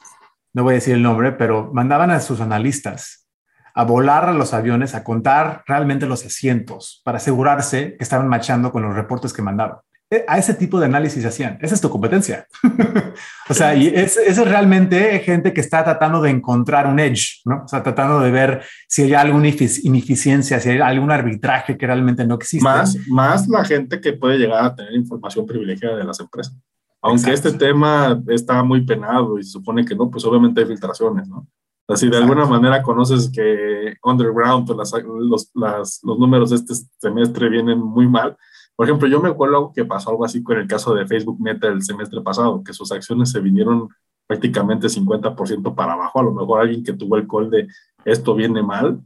[0.54, 3.28] no voy a decir el nombre, pero mandaban a sus analistas
[3.74, 8.72] a volar a los aviones, a contar realmente los asientos para asegurarse que estaban machando
[8.72, 9.80] con los reportes que mandaban.
[10.12, 11.58] Eh, a ese tipo de análisis hacían.
[11.62, 12.48] Esa es tu competencia.
[13.50, 17.64] o sea, y es, es, realmente gente que está tratando de encontrar un edge, ¿no?
[17.66, 22.26] O sea, tratando de ver si hay alguna ineficiencia, si hay algún arbitraje que realmente
[22.26, 22.64] no existe.
[22.64, 26.56] Más, más la gente que puede llegar a tener información privilegiada de las empresas.
[27.02, 31.28] Aunque este tema está muy penado y se supone que no, pues obviamente hay filtraciones,
[31.28, 31.48] ¿no?
[31.88, 37.48] Así de alguna manera conoces que underground, pues los, las, los números de este semestre
[37.50, 38.36] vienen muy mal,
[38.76, 41.68] por ejemplo, yo me acuerdo que pasó algo así con el caso de Facebook Meta
[41.68, 43.90] el semestre pasado, que sus acciones se vinieron
[44.28, 46.20] prácticamente 50% para abajo.
[46.20, 47.68] A lo mejor alguien que tuvo el call de
[48.04, 49.02] esto viene mal,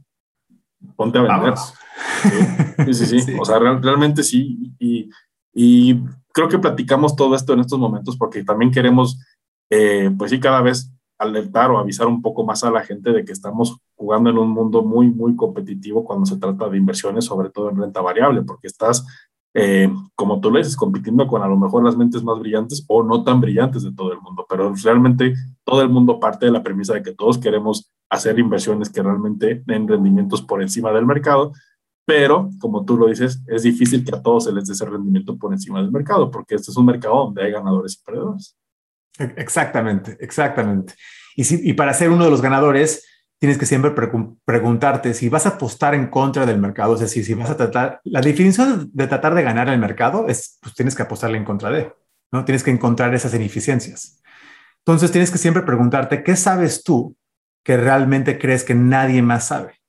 [0.96, 1.54] ponte a vender.
[2.86, 4.74] Sí, sí, sí, O sea, realmente sí.
[4.78, 5.10] Y,
[5.54, 6.02] y,
[6.32, 9.20] creo que platicamos todo esto en estos momentos porque también queremos,
[9.68, 13.24] eh, pues sí, cada vez alertar o avisar un poco más a la gente de
[13.24, 17.50] que estamos jugando en un mundo muy, muy competitivo cuando se trata de inversiones, sobre
[17.50, 19.04] todo en renta variable, porque estás
[19.54, 23.02] eh, como tú lo dices, compitiendo con a lo mejor las mentes más brillantes o
[23.02, 25.34] no tan brillantes de todo el mundo, pero realmente
[25.64, 29.62] todo el mundo parte de la premisa de que todos queremos hacer inversiones que realmente
[29.66, 31.52] den rendimientos por encima del mercado,
[32.04, 35.36] pero como tú lo dices, es difícil que a todos se les dé ese rendimiento
[35.36, 38.56] por encima del mercado, porque este es un mercado donde hay ganadores y perdedores.
[39.36, 40.94] Exactamente, exactamente.
[41.36, 43.04] Y, si, y para ser uno de los ganadores,
[43.40, 43.92] tienes que siempre
[44.44, 48.00] preguntarte si vas a apostar en contra del mercado, es decir, si vas a tratar,
[48.04, 51.70] la definición de tratar de ganar el mercado es, pues tienes que apostarle en contra
[51.70, 51.90] de,
[52.30, 52.44] ¿no?
[52.44, 54.22] Tienes que encontrar esas ineficiencias.
[54.84, 57.16] Entonces tienes que siempre preguntarte, ¿qué sabes tú
[57.64, 59.80] que realmente crees que nadie más sabe?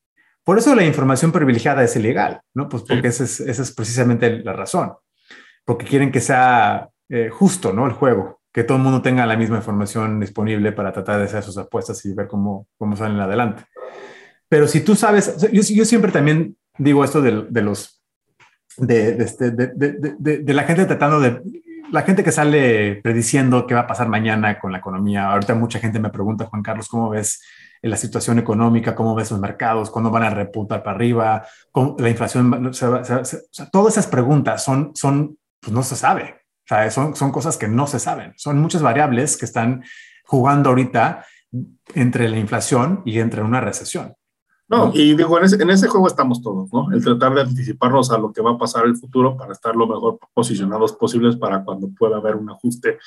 [0.45, 2.69] Por eso la información privilegiada es ilegal, ¿no?
[2.69, 4.93] Pues porque esa, es, precisamente la razón,
[5.65, 7.85] porque quieren que sea eh, justo, ¿no?
[7.85, 11.43] El juego que todo el mundo tenga la misma información disponible para tratar de hacer
[11.43, 13.63] sus apuestas y ver cómo, cómo salen adelante.
[14.49, 18.03] Pero si tú sabes, yo, yo siempre también digo esto de, de los,
[18.77, 21.41] este, de, de, de, la gente tratando de,
[21.91, 25.31] la gente que sale prediciendo qué va a pasar mañana con la economía.
[25.31, 27.41] Ahorita mucha gente me pregunta, Juan Carlos, ¿cómo ves
[27.81, 28.93] la situación económica?
[28.93, 29.89] ¿Cómo ves los mercados?
[29.89, 31.45] ¿Cuándo van a repuntar para arriba?
[31.71, 32.71] ¿Cómo, la inflación?
[33.71, 36.40] todas esas preguntas son, son, pues no se sabe
[36.89, 38.33] son, son cosas que no se saben.
[38.37, 39.83] Son muchas variables que están
[40.25, 41.25] jugando ahorita
[41.93, 44.15] entre la inflación y entre una recesión.
[44.69, 46.89] No, y digo, en ese, en ese, juego estamos todos, ¿no?
[46.93, 49.75] El tratar de anticiparnos a lo que va a pasar en el futuro para estar
[49.75, 52.97] lo mejor posicionados posibles para cuando pueda haber un ajuste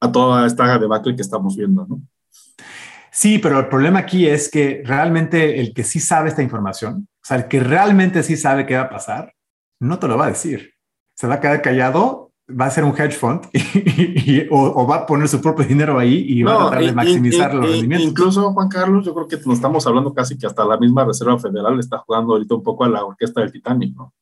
[0.00, 2.00] a toda esta debacle que estamos viendo, ¿no?
[3.12, 7.26] Sí, pero el problema aquí es que realmente el que sí sabe esta información, o
[7.26, 9.34] sea, el que realmente sí sabe qué va a pasar,
[9.78, 10.72] no te lo va a decir.
[11.14, 15.06] Se va a quedar callado va a ser un hedge fund y, o, va a
[15.06, 18.10] poner su propio dinero ahí y va a tratar de maximizar los rendimientos.
[18.10, 21.38] Incluso, Juan Carlos, yo creo que nos estamos hablando casi que hasta la misma Reserva
[21.38, 24.12] Federal está jugando ahorita un poco a la orquesta del Titanic, ¿no?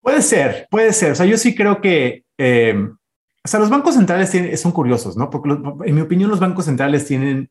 [0.00, 1.12] Puede ser, puede ser.
[1.12, 5.16] O sea, yo sí creo que, eh, o sea, los bancos centrales tienen, son curiosos,
[5.16, 5.30] ¿no?
[5.30, 7.50] Porque en mi opinión los bancos centrales tienen,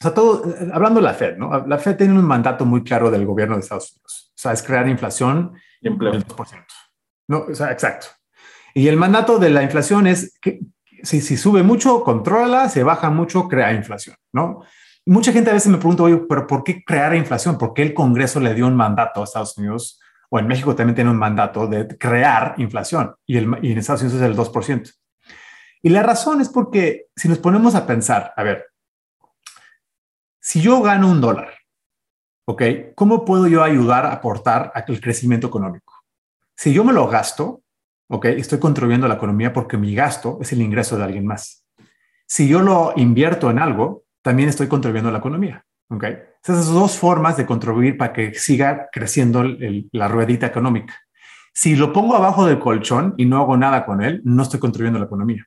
[0.00, 1.66] o sea, todo, hablando de la Fed, ¿no?
[1.66, 4.32] La Fed tiene un mandato muy claro del gobierno de Estados Unidos.
[4.34, 5.52] O sea, es crear inflación
[5.82, 6.14] y empleo.
[7.30, 8.08] No, exacto.
[8.74, 10.60] Y el mandato de la inflación es que
[11.02, 14.62] si, si sube mucho, controla, se baja mucho, crea inflación, ¿no?
[15.06, 17.58] mucha gente a veces me pregunta, oye, pero ¿por qué crear inflación?
[17.58, 20.00] ¿Por qué el Congreso le dio un mandato a Estados Unidos?
[20.28, 24.26] O en México también tiene un mandato de crear inflación y en Estados Unidos es
[24.26, 24.94] el 2%.
[25.82, 28.66] Y la razón es porque si nos ponemos a pensar, a ver,
[30.38, 31.54] si yo gano un dólar,
[32.44, 32.62] ¿ok?
[32.94, 35.89] ¿Cómo puedo yo ayudar a aportar al crecimiento económico?
[36.60, 37.62] Si yo me lo gasto,
[38.10, 38.26] ¿ok?
[38.26, 41.64] Estoy contribuyendo a la economía porque mi gasto es el ingreso de alguien más.
[42.26, 46.04] Si yo lo invierto en algo, también estoy contribuyendo a la economía, ¿ok?
[46.44, 50.94] Esas dos formas de contribuir para que siga creciendo la ruedita económica.
[51.54, 54.98] Si lo pongo abajo del colchón y no hago nada con él, no estoy contribuyendo
[54.98, 55.46] a la economía.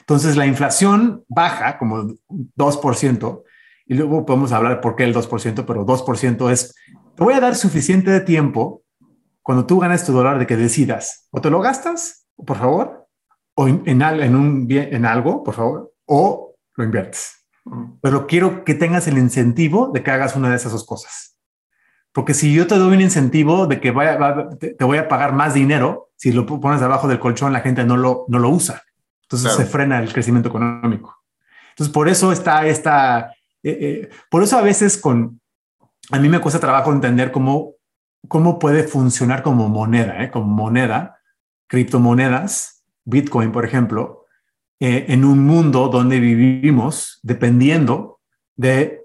[0.00, 2.16] Entonces la inflación baja como
[2.56, 3.42] 2%,
[3.86, 6.74] y luego podemos hablar por qué el 2%, pero 2% es,
[7.14, 8.82] te voy a dar suficiente de tiempo
[9.48, 13.08] cuando tú ganas tu dólar de que decidas, o te lo gastas, por favor,
[13.54, 17.46] o en, en, un bien, en algo, por favor, o lo inviertes.
[18.02, 21.38] Pero quiero que tengas el incentivo de que hagas una de esas dos cosas.
[22.12, 24.18] Porque si yo te doy un incentivo de que vaya,
[24.60, 27.96] te, voy a pagar más dinero, si lo pones abajo del colchón, la gente no
[27.96, 28.82] lo, no lo usa.
[29.22, 31.22] Entonces se frena el crecimiento económico.
[31.70, 33.32] Entonces, por eso está esta,
[33.62, 35.40] eh, eh, por eso a veces con,
[36.10, 37.77] a mí me cuesta trabajo entender cómo,
[38.26, 40.30] cómo puede funcionar como moneda, ¿eh?
[40.30, 41.20] como moneda,
[41.68, 44.26] criptomonedas, Bitcoin, por ejemplo,
[44.80, 48.20] en un mundo donde vivimos dependiendo
[48.56, 49.02] de,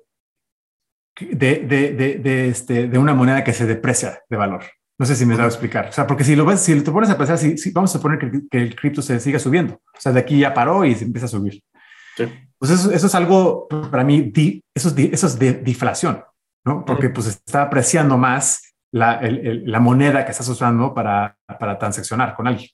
[1.20, 4.64] de, de, de, este, de una moneda que se deprecia de valor.
[5.00, 5.88] No sé si me da a explicar.
[5.90, 8.20] O sea, porque si lo ves, si te pones a pensar, si, vamos a suponer
[8.20, 9.76] que, que, el cripto se siga subiendo.
[9.76, 11.64] O sea, de aquí ya paró y se empieza a subir.
[12.16, 12.26] Sí.
[12.60, 14.32] Pues eso, eso, es algo para mí,
[14.74, 16.24] eso es, eso es de deflación,
[16.64, 16.86] ¿no?
[16.86, 22.36] Porque pues está apreciando más la, el, la moneda que estás usando para, para transaccionar
[22.36, 22.70] con alguien.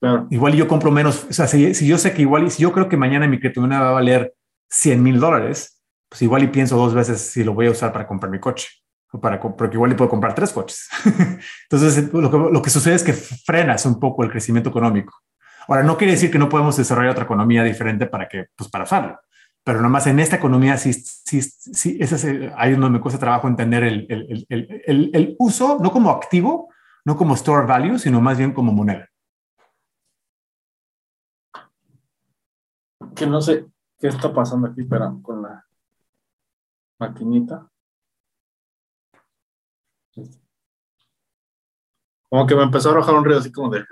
[0.00, 0.26] Claro.
[0.30, 2.88] Igual yo compro menos, o sea, si, si, yo sé que igual, si yo creo
[2.88, 4.34] que mañana mi criptomoneda va a valer
[4.70, 8.06] 100 mil dólares, pues igual y pienso dos veces si lo voy a usar para
[8.06, 8.68] comprar mi coche
[9.20, 10.88] para, porque igual le puedo comprar tres coches.
[11.70, 15.14] Entonces, lo que, lo que, sucede es que frenas un poco el crecimiento económico.
[15.68, 18.84] Ahora, no quiere decir que no podemos desarrollar otra economía diferente para que, pues para
[18.84, 19.18] usarlo,
[19.64, 23.48] pero nomás en esta economía sí, sí, sí, ese es ahí donde me cuesta trabajo
[23.48, 26.68] entender el, el, el, el, uso, no como activo,
[27.06, 29.08] no como store value, sino más bien como moneda.
[33.16, 33.66] Que no sé
[33.98, 35.64] qué está pasando aquí, pero con la
[36.98, 37.66] maquinita.
[42.28, 43.82] Como que me empezó a arrojar un ruido así como de.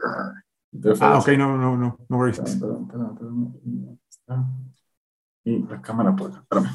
[1.00, 2.40] ah, ok, no, no, no, no worries.
[2.40, 4.00] Perdón, perdón, perdón,
[5.44, 6.70] Y la cámara por acá, espérame.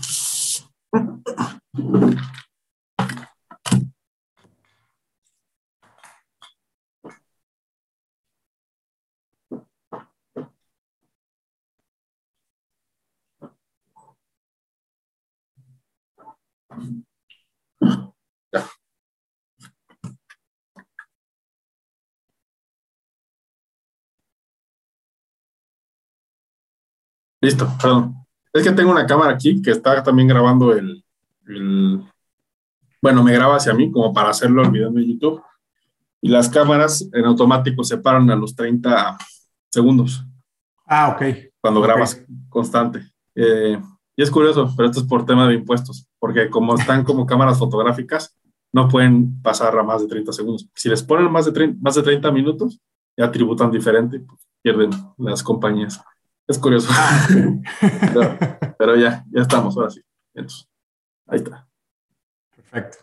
[27.42, 28.27] Listo, perdón.
[28.54, 31.04] Es que tengo una cámara aquí que está también grabando el,
[33.02, 35.42] bueno, me graba hacia mí como para hacerlo el video de YouTube.
[36.22, 39.18] Y las cámaras en automático se paran a los 30
[39.70, 40.26] segundos.
[40.86, 41.52] Ah, ok.
[41.62, 43.12] Cuando grabas constante.
[43.36, 43.80] Eh,
[44.16, 47.60] y es curioso, pero esto es por tema de impuestos, porque como están como cámaras
[47.60, 48.36] fotográficas,
[48.74, 50.68] no pueden pasar a más de 30 segundos.
[50.74, 52.80] Si les ponen más de 30, más de 30 minutos,
[53.16, 56.02] ya tributan diferente, pues, pierden las compañías.
[56.48, 56.90] Es curioso.
[56.92, 57.28] Ah,
[58.78, 60.02] pero, ya, ya estamos, ahora sí.
[60.34, 60.70] Entonces,
[61.28, 61.68] ahí está.
[62.56, 62.98] Perfecto.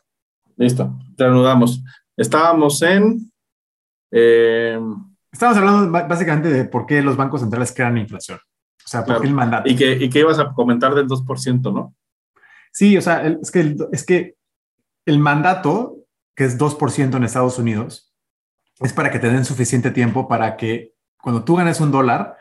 [0.57, 1.83] Listo, reanudamos.
[2.17, 3.31] Estábamos en...
[4.11, 4.81] Eh,
[5.35, 8.39] Estábamos hablando básicamente de por qué los bancos centrales crean inflación.
[8.39, 9.69] O sea, por qué el mandato.
[9.69, 11.97] Y que, y que ibas a comentar del 2%, ¿no?
[12.71, 14.37] Sí, o sea, es, que es que
[15.07, 15.97] el mandato,
[16.37, 18.15] que es 2% en Estados Unidos,
[18.79, 22.37] es para que te den suficiente tiempo para que cuando tú ganes un dólar,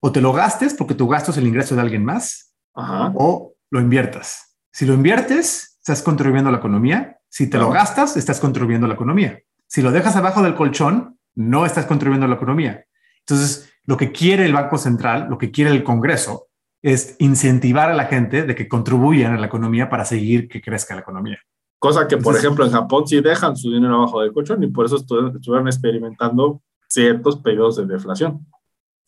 [0.00, 3.80] o te lo gastes porque tu gasto es el ingreso de alguien más, o lo
[3.80, 4.56] inviertas.
[4.70, 7.18] Si lo inviertes, estás contribuyendo a la economía.
[7.28, 9.40] Si te lo gastas, estás contribuyendo a la economía.
[9.66, 12.84] Si lo dejas abajo del colchón, no estás contribuyendo a la economía.
[13.20, 16.48] Entonces, lo que quiere el Banco Central, lo que quiere el Congreso,
[16.80, 20.94] es incentivar a la gente de que contribuyan a la economía para seguir que crezca
[20.94, 21.38] la economía.
[21.78, 24.86] Cosa que, por ejemplo, en Japón sí dejan su dinero abajo del colchón y por
[24.86, 28.46] eso estuvieron experimentando ciertos periodos de deflación.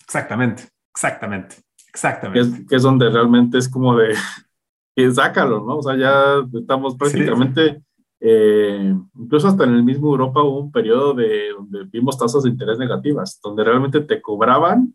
[0.00, 0.64] Exactamente.
[0.92, 1.56] Exactamente,
[1.88, 2.66] exactamente.
[2.66, 4.14] Que es, donde realmente es como de,
[4.96, 5.78] que sácalo, ¿no?
[5.78, 7.82] O sea, ya estamos prácticamente
[8.22, 12.50] eh, incluso hasta en el mismo Europa hubo un periodo de donde vimos tasas de
[12.50, 14.94] interés negativas, donde realmente te cobraban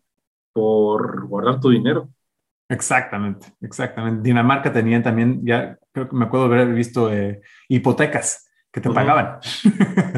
[0.52, 2.08] por guardar tu dinero.
[2.68, 4.22] Exactamente, exactamente.
[4.22, 8.45] Dinamarca tenían también, ya creo que me acuerdo haber visto eh, hipotecas
[8.76, 9.38] que te pagaban.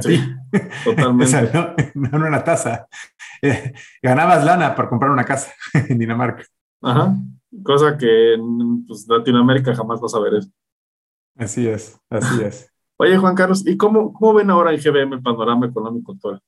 [0.02, 0.20] Sí,
[0.84, 1.50] totalmente.
[1.94, 2.88] no, no, una tasa.
[3.40, 6.44] Eh, ganabas lana para comprar una casa en Dinamarca.
[6.82, 7.14] Ajá,
[7.62, 10.50] cosa que en pues, Latinoamérica jamás vas a ver eso.
[11.36, 12.74] Así es, así es.
[12.96, 16.40] Oye, Juan Carlos, ¿y cómo, cómo ven ahora en GBM el panorama económico actual?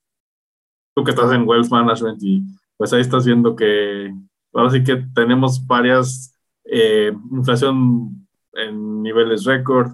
[0.97, 2.43] Tú que estás en Wealth Management y
[2.77, 4.13] pues ahí estás viendo que
[4.53, 9.93] ahora sí que tenemos varias eh, inflación en niveles récord,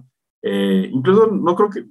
[0.49, 1.85] eh, incluso no creo que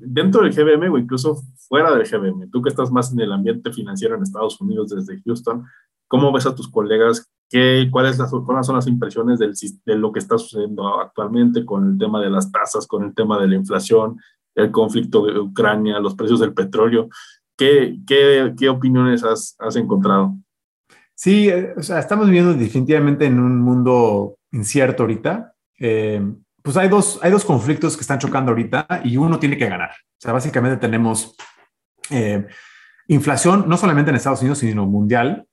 [0.00, 3.72] dentro del GBM o incluso fuera del GBM, tú que estás más en el ambiente
[3.72, 5.64] financiero en Estados Unidos desde Houston,
[6.08, 7.30] ¿cómo ves a tus colegas?
[7.48, 9.54] ¿Qué, ¿Cuáles son las impresiones del,
[9.86, 13.40] de lo que está sucediendo actualmente con el tema de las tasas, con el tema
[13.40, 14.18] de la inflación,
[14.56, 17.08] el conflicto de Ucrania, los precios del petróleo?
[17.56, 20.34] ¿Qué, qué, qué opiniones has, has encontrado?
[21.14, 25.54] Sí, eh, o sea, estamos viviendo definitivamente en un mundo incierto ahorita.
[25.78, 26.20] Eh,
[26.62, 29.90] pues hay dos, hay dos conflictos que están chocando ahorita y uno tiene que ganar.
[29.90, 31.34] O sea, básicamente tenemos
[32.10, 32.46] eh,
[33.08, 35.46] inflación, no solamente en Estados Unidos, sino mundial,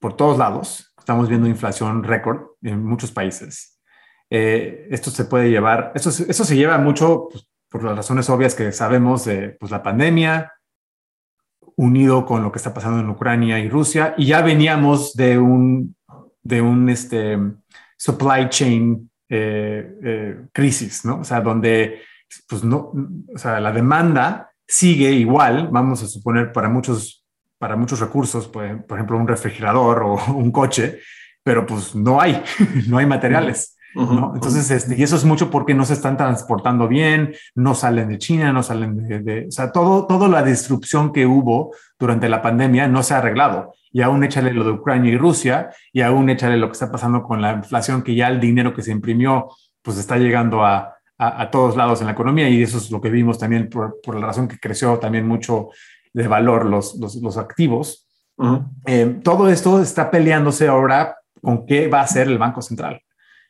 [0.00, 0.94] por todos lados.
[0.98, 3.80] Estamos viendo inflación récord en muchos países.
[4.30, 8.54] Eh, esto se puede llevar, eso, eso se lleva mucho pues, por las razones obvias
[8.54, 10.52] que sabemos de pues, la pandemia,
[11.76, 15.94] unido con lo que está pasando en Ucrania y Rusia, y ya veníamos de un,
[16.42, 17.38] de un este,
[17.96, 21.20] supply chain eh, eh, crisis, ¿no?
[21.20, 22.02] O sea, donde,
[22.48, 22.92] pues no,
[23.34, 27.24] o sea, la demanda sigue igual, vamos a suponer, para muchos,
[27.58, 31.00] para muchos recursos, pues, por ejemplo, un refrigerador o un coche,
[31.42, 32.42] pero pues no hay,
[32.88, 33.76] no hay materiales.
[33.94, 34.32] ¿no?
[34.34, 38.18] Entonces, este, y eso es mucho porque no se están transportando bien, no salen de
[38.18, 42.42] China, no salen de, de, o sea, todo, toda la disrupción que hubo durante la
[42.42, 46.28] pandemia no se ha arreglado y aún échale lo de Ucrania y Rusia, y aún
[46.28, 49.48] échale lo que está pasando con la inflación, que ya el dinero que se imprimió,
[49.80, 53.08] pues está llegando a, a, todos lados en la economía, y eso es lo que
[53.08, 55.70] vimos también por, por la razón que creció también mucho
[56.12, 58.06] de valor los, los, los activos.
[58.84, 63.00] eh, todo esto está peleándose ahora con qué va a hacer el Banco Central,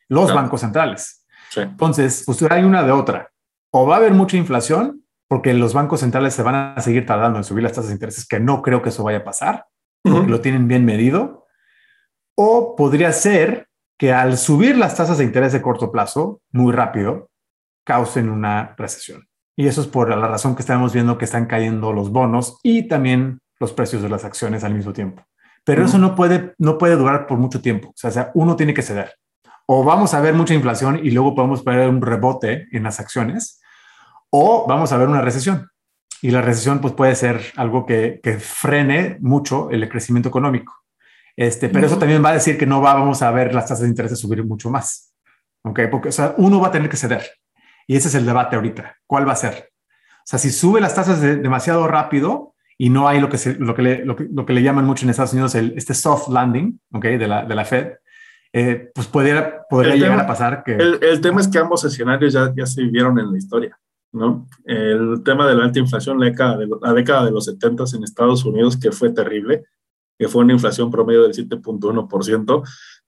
[0.08, 1.26] los bancos centrales.
[1.50, 1.62] Sí.
[1.62, 3.32] Entonces, pues hay una de otra.
[3.72, 7.36] O va a haber mucha inflación, porque los bancos centrales se van a seguir tardando
[7.36, 9.66] en subir las tasas de intereses, que no creo que eso vaya a pasar
[10.06, 11.46] lo tienen bien medido.
[12.34, 17.30] O podría ser que al subir las tasas de interés de corto plazo muy rápido,
[17.84, 19.28] causen una recesión.
[19.56, 22.88] Y eso es por la razón que estamos viendo que están cayendo los bonos y
[22.88, 25.24] también los precios de las acciones al mismo tiempo.
[25.64, 27.88] Pero eso no puede, no puede durar por mucho tiempo.
[27.88, 29.14] O sea, uno tiene que ceder.
[29.66, 33.60] O vamos a ver mucha inflación y luego podemos ver un rebote en las acciones,
[34.30, 35.68] o vamos a ver una recesión
[36.22, 40.74] y la recesión pues, puede ser algo que, que frene mucho el crecimiento económico.
[41.36, 43.88] Este, pero eso también va a decir que no vamos a ver las tasas de
[43.88, 45.12] interés subir mucho más.
[45.66, 45.80] ¿ok?
[45.90, 47.22] Porque o sea, uno va a tener que ceder.
[47.86, 48.96] Y ese es el debate ahorita.
[49.06, 49.70] ¿Cuál va a ser?
[50.18, 53.54] O sea, si sube las tasas de, demasiado rápido y no hay lo que, se,
[53.54, 55.94] lo, que le, lo, que, lo, que le, llaman mucho en Estados Unidos el, este
[55.94, 57.04] soft landing ¿ok?
[57.04, 57.92] de, la, de la Fed,
[58.52, 60.74] eh, pues podría, podría llegar tema, a pasar que...
[60.74, 63.78] El, el, tema es que ambos escenarios ya, ya se vivieron en la historia.
[64.12, 64.46] ¿No?
[64.64, 68.04] El tema de la alta inflación, la década de, la década de los 70 en
[68.04, 69.64] Estados Unidos, que fue terrible,
[70.18, 72.62] que fue una inflación promedio del 7.1%,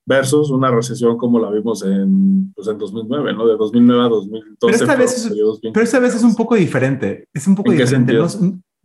[0.04, 3.46] versus una recesión como la vimos en, pues en 2009, ¿no?
[3.46, 4.56] De 2009 a 2012.
[4.60, 8.14] Pero esta, vez es, pero esta vez es un poco diferente, es un poco diferente.
[8.14, 8.26] ¿no?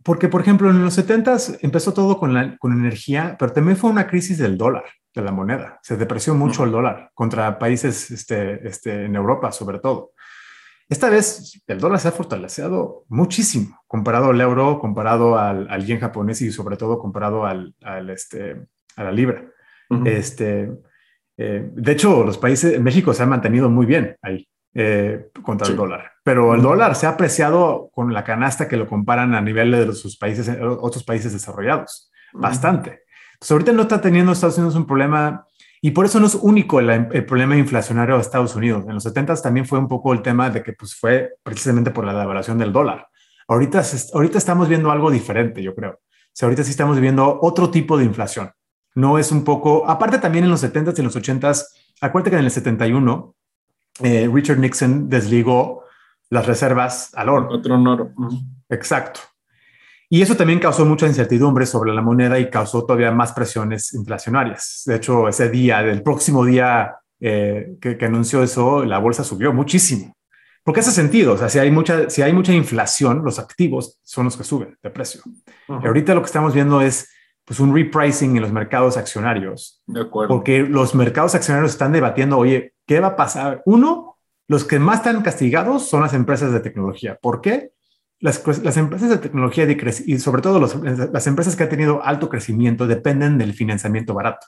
[0.04, 3.88] Porque, por ejemplo, en los 70 empezó todo con, la, con energía, pero también fue
[3.88, 5.80] una crisis del dólar, de la moneda.
[5.82, 10.12] Se depreció mucho el dólar contra países este, este, en Europa, sobre todo.
[10.94, 15.98] Esta vez el dólar se ha fortalecido muchísimo comparado al euro, comparado al, al yen
[15.98, 19.44] japonés y sobre todo comparado al, al este, a la libra.
[19.90, 20.06] Uh -huh.
[20.06, 20.70] este,
[21.36, 25.72] eh, de hecho, los países, México se ha mantenido muy bien ahí eh, contra sí.
[25.72, 26.68] el dólar, pero el uh -huh.
[26.68, 30.48] dólar se ha apreciado con la canasta que lo comparan a nivel de sus países,
[30.78, 32.42] otros países desarrollados, uh -huh.
[32.42, 32.90] bastante.
[33.32, 35.44] Entonces, ahorita no está teniendo Estados Unidos un problema
[35.84, 38.86] y por eso no es único el, el, problema inflacionario de Estados Unidos.
[38.88, 42.06] En los 70 también fue un poco el tema de que pues, fue precisamente por
[42.06, 43.06] la devaluación del dólar.
[43.48, 43.82] Ahorita,
[44.14, 45.90] ahorita estamos viendo algo diferente, yo creo.
[45.90, 48.50] O sea, ahorita sí estamos viendo otro tipo de inflación.
[48.94, 51.66] No es un poco, aparte también en los 70s y en los 80s,
[52.00, 53.34] acuérdate que en el 71
[54.00, 55.84] eh, Richard Nixon desligó
[56.30, 57.48] las reservas al oro.
[57.50, 58.10] Otro oro.
[58.70, 59.20] Exacto.
[60.14, 64.82] Y eso también causó mucha incertidumbre sobre la moneda y causó todavía más presiones inflacionarias.
[64.86, 69.52] De hecho, ese día, el próximo día eh, que, que, anunció eso, la bolsa subió
[69.52, 70.16] muchísimo.
[70.62, 71.32] porque hace sentido.
[71.32, 74.78] O sea, si hay mucha, si hay mucha inflación, los activos son los que suben
[74.80, 75.20] de precio.
[75.82, 77.08] Y ahorita lo que estamos viendo es
[77.44, 79.82] pues un repricing en los mercados accionarios.
[79.84, 80.32] De acuerdo.
[80.32, 83.62] Porque los mercados accionarios están debatiendo, oye, ¿qué va a pasar?
[83.66, 87.18] Uno, los que más están castigados son las empresas de tecnología.
[87.20, 87.73] ¿Por qué?
[88.24, 89.66] Las, las empresas de tecnología
[90.06, 94.46] y sobre todo los, las empresas que han tenido alto crecimiento dependen del financiamiento barato.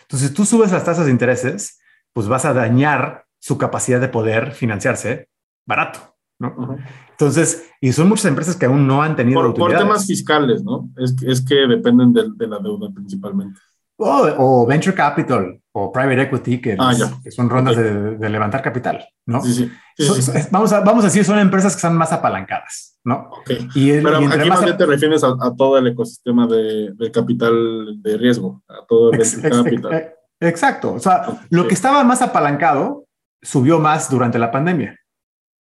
[0.00, 1.80] Entonces, si tú subes las tasas de intereses,
[2.14, 5.28] pues vas a dañar su capacidad de poder financiarse
[5.66, 6.16] barato.
[6.38, 6.78] ¿no?
[7.10, 10.88] Entonces, y son muchas empresas que aún no han tenido por, por temas fiscales, ¿no?
[10.96, 13.60] Es, es que dependen de, de, la deuda principalmente.
[14.02, 16.92] O, o, venture capital o private equity, que, ah,
[17.22, 17.84] que son rondas okay.
[17.84, 19.42] de, de, levantar capital, ¿no?
[19.42, 19.70] Sí, sí.
[19.96, 20.32] sí, so, sí.
[20.50, 23.28] Vamos, a, vamos a decir, son empresas que están más apalancadas, ¿no?
[23.42, 23.68] Okay.
[23.74, 26.92] Y, el, Pero y aquí más bien te refieres a, a, todo el ecosistema de,
[26.94, 30.14] del capital de riesgo, a todo el ex, ex, capital.
[30.40, 30.94] Exacto.
[30.94, 31.46] O sea, okay.
[31.50, 33.04] lo que estaba más apalancado
[33.42, 34.96] subió más durante la pandemia.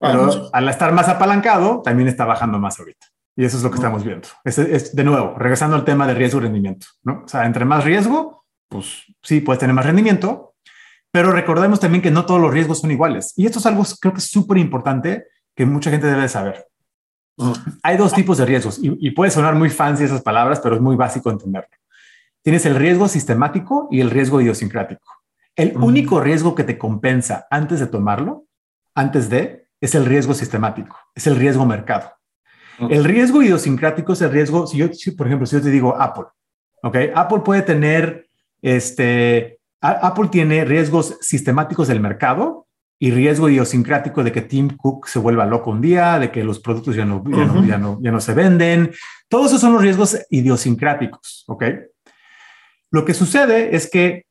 [0.00, 0.42] Pero ah, sí.
[0.52, 3.06] al estar más apalancado, también está bajando más ahorita.
[3.38, 4.26] Y eso es lo que estamos viendo.
[4.42, 7.22] Es, es, de nuevo, regresando al tema de riesgo y rendimiento, ¿no?
[7.24, 10.56] O sea, entre más riesgo, pues sí, puedes tener más rendimiento,
[11.12, 13.34] pero recordemos también que no todos los riesgos son iguales.
[13.36, 16.66] Y esto es algo creo que es súper importante que mucha gente debe saber.
[17.36, 17.78] Uh -huh.
[17.84, 20.80] Hay dos tipos de riesgos y, y, puede sonar muy fancy esas palabras, pero es
[20.80, 21.70] muy básico entenderlo.
[22.42, 25.06] Tienes el riesgo sistemático y el riesgo idiosincrático.
[25.54, 25.86] El uh -huh.
[25.86, 28.46] único riesgo que te compensa antes de tomarlo,
[28.96, 32.17] antes de, es el riesgo sistemático, es el riesgo mercado.
[32.78, 36.00] El riesgo idiosincrático es el riesgo, si yo, si, por ejemplo, si yo te digo
[36.00, 36.26] Apple,
[36.82, 36.96] ¿ok?
[37.14, 38.26] Apple puede tener,
[38.62, 42.66] este, Apple tiene riesgos sistemáticos del mercado
[43.00, 46.60] y riesgo idiosincrático de que Tim Cook se vuelva loco un día, de que los
[46.60, 47.54] productos ya no, ya, uh -huh.
[47.54, 48.92] no, ya, no, ya no se venden.
[49.28, 51.64] Todos esos son los riesgos idiosincráticos, ¿ok?
[52.90, 54.24] Lo que sucede es que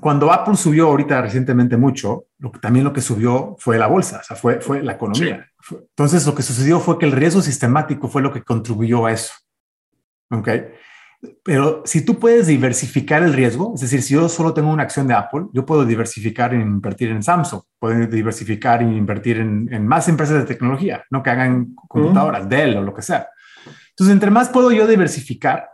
[0.00, 4.20] cuando Apple subió ahorita recientemente mucho, lo que, también lo que subió fue la bolsa,
[4.20, 5.50] o sea, fue, fue la economía.
[5.60, 5.76] Sí.
[5.78, 9.32] Entonces, lo que sucedió fue que el riesgo sistemático fue lo que contribuyó a eso.
[10.30, 10.48] ¿Ok?
[11.42, 15.08] Pero si tú puedes diversificar el riesgo, es decir, si yo solo tengo una acción
[15.08, 19.86] de Apple, yo puedo diversificar e invertir en Samsung, puedo diversificar e invertir en, en
[19.86, 21.22] más empresas de tecnología, ¿no?
[21.22, 22.48] Que hagan computadoras.
[22.48, 23.28] Dell o lo que sea.
[23.90, 25.70] Entonces, entre más puedo yo diversificar,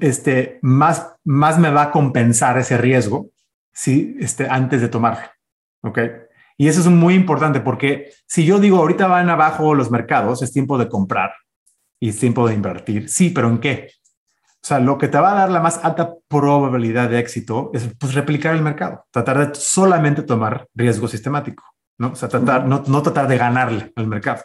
[0.00, 3.30] este, más, más me va a compensar ese riesgo
[3.72, 5.28] si, este, antes de tomarlo.
[5.82, 5.98] ¿Ok?
[6.56, 10.52] Y eso es muy importante porque si yo digo ahorita van abajo los mercados, es
[10.52, 11.32] tiempo de comprar
[12.00, 13.08] y es tiempo de invertir.
[13.08, 13.90] Sí, pero ¿en qué?
[14.64, 17.90] O sea, lo que te va a dar la más alta probabilidad de éxito es
[17.98, 21.64] pues, replicar el mercado, tratar de solamente tomar riesgo sistemático,
[21.98, 22.12] ¿no?
[22.12, 24.42] O sea, tratar, no, no tratar de ganarle al mercado,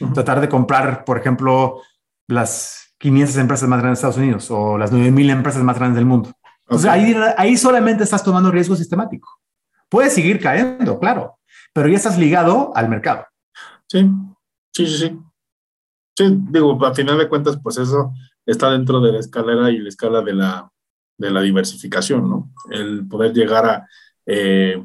[0.00, 0.14] uh -huh.
[0.14, 1.82] tratar de comprar, por ejemplo,
[2.26, 6.06] las 500 empresas más grandes de Estados Unidos o las 9000 empresas más grandes del
[6.06, 6.30] mundo.
[6.64, 7.14] Entonces okay.
[7.14, 9.40] ahí, ahí solamente estás tomando riesgo sistemático.
[9.88, 11.38] Puedes seguir cayendo, claro,
[11.72, 13.26] pero ya estás ligado al mercado.
[13.88, 14.08] Sí,
[14.72, 15.18] sí, sí, sí.
[16.16, 18.12] Sí, digo, a final de cuentas, pues eso
[18.44, 20.70] está dentro de la escalera y la escala de la,
[21.16, 22.50] de la diversificación, ¿no?
[22.70, 23.88] El poder llegar a
[24.26, 24.84] eh,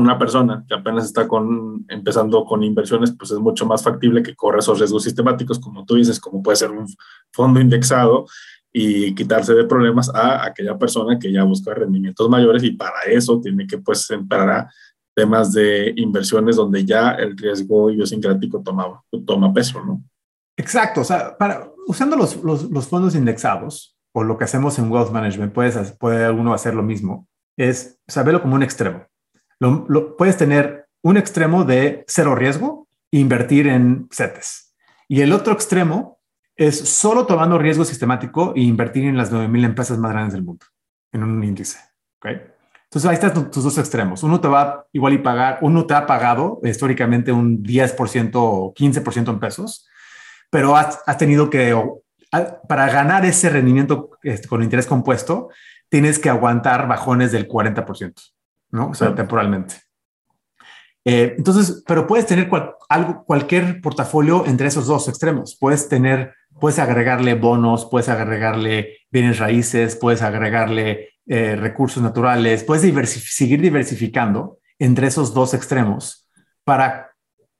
[0.00, 4.34] una persona que apenas está con, empezando con inversiones, pues es mucho más factible que
[4.34, 6.86] corra esos riesgos sistemáticos, como tú dices, como puede ser un
[7.32, 8.26] fondo indexado
[8.72, 13.40] y quitarse de problemas a aquella persona que ya busca rendimientos mayores y para eso
[13.40, 14.70] tiene que pues entrar a
[15.14, 20.02] temas de inversiones donde ya el riesgo idiosincrático toma, toma peso, ¿no?
[20.56, 24.90] Exacto, o sea, para, usando los, los, los fondos indexados o lo que hacemos en
[24.90, 27.26] Wealth Management, puedes, puede uno hacer lo mismo,
[27.58, 29.09] es saberlo como un extremo
[29.60, 34.74] lo, lo, puedes tener un extremo de cero riesgo e invertir en CETES.
[35.08, 36.20] Y el otro extremo
[36.56, 40.66] es solo tomando riesgo sistemático e invertir en las 9000 empresas más grandes del mundo
[41.12, 41.78] en un índice.
[42.18, 42.40] ¿okay?
[42.84, 44.22] Entonces ahí están tus dos extremos.
[44.22, 49.30] Uno te va igual y pagar, uno te ha pagado históricamente un 10% o 15%
[49.30, 49.88] en pesos,
[50.50, 51.76] pero has, has tenido que,
[52.68, 55.50] para ganar ese rendimiento este, con interés compuesto,
[55.88, 58.14] tienes que aguantar bajones del 40%.
[58.70, 58.90] ¿No?
[58.90, 59.76] O sea, temporalmente.
[61.04, 65.56] Eh, entonces, pero puedes tener cual, algo, cualquier portafolio entre esos dos extremos.
[65.58, 72.82] Puedes tener, puedes agregarle bonos, puedes agregarle bienes raíces, puedes agregarle eh, recursos naturales, puedes
[72.82, 76.28] diversif seguir diversificando entre esos dos extremos
[76.64, 77.10] para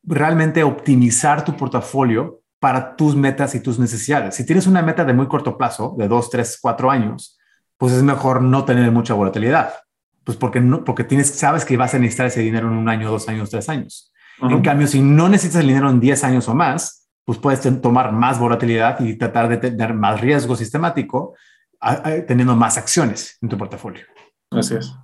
[0.02, 4.34] realmente optimizar tu portafolio para tus metas y tus necesidades.
[4.34, 7.38] Si tienes una meta de muy corto plazo, de dos, tres, cuatro años,
[7.78, 9.72] pues es mejor no tener mucha volatilidad
[10.24, 13.10] pues porque, no, porque tienes, sabes que vas a necesitar ese dinero en un año,
[13.10, 14.12] dos años, tres años.
[14.40, 14.52] Uh -huh.
[14.52, 18.12] En cambio, si no necesitas el dinero en 10 años o más, pues puedes tomar
[18.12, 21.34] más volatilidad y tratar de tener más riesgo sistemático
[21.80, 24.04] a, a, teniendo más acciones en tu portafolio.
[24.50, 24.94] Así es.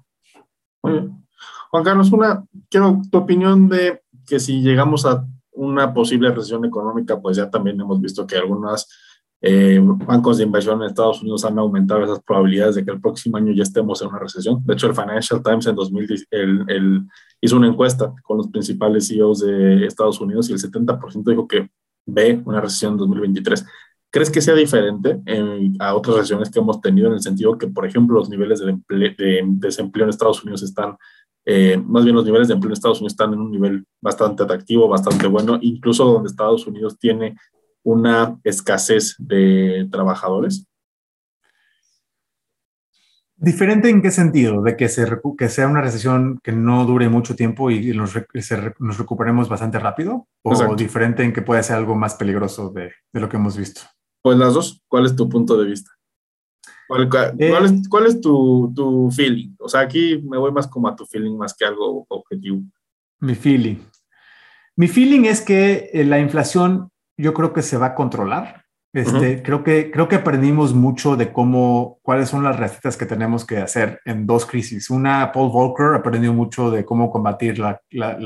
[0.82, 1.26] Muy bien.
[1.70, 7.20] Juan Carlos, una, quiero tu opinión de que si llegamos a una posible recesión económica,
[7.20, 8.88] pues ya también hemos visto que algunos
[9.42, 13.36] eh, bancos de inversión en Estados Unidos han aumentado esas probabilidades de que el próximo
[13.36, 14.62] año ya estemos en una recesión.
[14.64, 17.06] De hecho, el Financial Times en 2010 el,
[17.40, 21.68] hizo una encuesta con los principales CEOs de Estados Unidos y el 70% dijo que
[22.06, 23.66] ve una recesión en 2023.
[24.10, 25.20] ¿Crees que sea diferente
[25.78, 28.78] a otras recesiones que hemos tenido en el sentido que, por ejemplo, los niveles de,
[28.88, 30.96] de desempleo en Estados Unidos están
[31.48, 34.42] eh, más bien los niveles de empleo en Estados Unidos están en un nivel bastante
[34.42, 37.36] atractivo, bastante bueno, incluso donde Estados Unidos tiene
[37.86, 40.66] una escasez de trabajadores.
[43.36, 44.60] ¿Diferente en qué sentido?
[44.62, 45.06] ¿De que, se,
[45.38, 48.14] que sea una recesión que no dure mucho tiempo y nos,
[48.80, 50.26] nos recuperemos bastante rápido?
[50.42, 53.82] ¿O diferente en que puede ser algo más peligroso de, de lo que hemos visto?
[54.20, 54.82] Pues las dos.
[54.88, 55.92] ¿Cuál es tu punto de vista?
[56.88, 57.08] Eh,
[57.88, 59.54] ¿Cuál, es, tu, tu, feeling?
[59.60, 62.62] O sea, aquí me voy más como a tu feeling más que algo objetivo.
[63.20, 63.76] Mi feeling.
[64.74, 68.64] Mi feeling es que eh, la inflación yo creo que se va a controlar.
[68.92, 73.44] Este, creo, que, creo que aprendimos mucho de cómo, cuáles son las recetas que tenemos
[73.44, 74.88] que hacer en dos crisis.
[74.88, 78.16] Una, Paul Volcker aprendió mucho de cómo combatir la, la,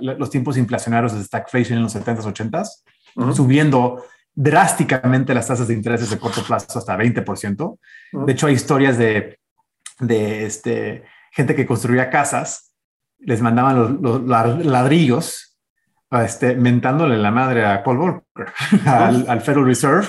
[0.00, 4.02] los tiempos inflacionarios de stagflation en los 70s, 80s, subiendo
[4.34, 7.78] drásticamente las tasas de intereses de corto plazo hasta 20%.
[8.24, 9.38] De hecho, hay historias de,
[10.00, 12.74] de este, gente que construía casas,
[13.18, 14.22] les mandaban los,
[14.64, 15.53] ladrillos,
[16.22, 18.52] este, mentándole la madre a Paul Volcker,
[18.86, 20.06] al Federal Reserve,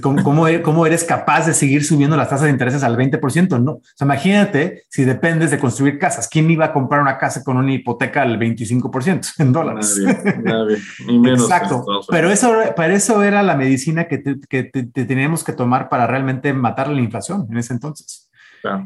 [0.00, 3.62] ¿Cómo, e-, ¿Cómo, eres capaz de seguir subiendo las tasas de intereses al 20%?
[3.62, 3.72] No.
[3.72, 6.28] O sea, imagínate si dependes de construir casas.
[6.28, 9.98] ¿Quién iba a comprar una casa con una hipoteca al 25% en dólares?
[10.42, 11.84] Nadie, menos Exacto.
[12.08, 16.88] Pero eso, para eso era la medicina que, que teníamos que tomar para realmente matar
[16.88, 18.30] la inflación en ese entonces.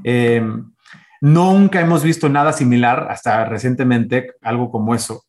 [0.04, 0.70] Em,
[1.20, 5.24] nunca hemos visto nada similar hasta recientemente, algo como eso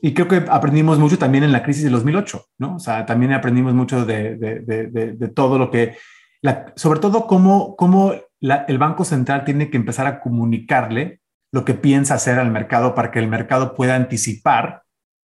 [0.00, 2.76] y creo que aprendimos mucho también en la crisis de 2008, ¿no?
[2.76, 5.96] O sea, también aprendimos mucho de, de, de, todo lo que,
[6.42, 11.20] la, sobre todo cómo, cómo el Banco Central tiene que empezar a comunicarle
[11.52, 14.82] lo que piensa hacer al mercado para que el mercado pueda anticipar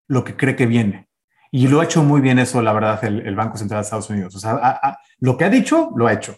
[0.07, 1.07] lo que cree que viene.
[1.51, 4.35] Y lo ha hecho muy bien eso, la verdad, el, Banco Central de Estados Unidos.
[4.35, 6.37] O sea, lo que ha dicho, lo ha hecho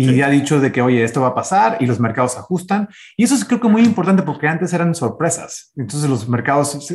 [0.00, 2.88] y ha dicho de que, oye, esto va a pasar y los mercados ajustan.
[3.16, 5.72] Y eso es creo que muy importante porque antes eran sorpresas.
[5.74, 6.86] Entonces los mercados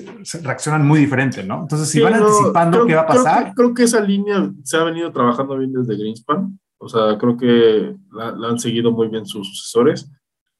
[0.41, 1.63] reaccionan muy diferente, ¿no?
[1.63, 3.53] Entonces, si van anticipando qué va a pasar.
[3.55, 6.57] Creo que, esa línea se ha venido trabajando bien desde Greenspan.
[6.77, 10.09] O sea, creo que la, han seguido muy bien sus sucesores.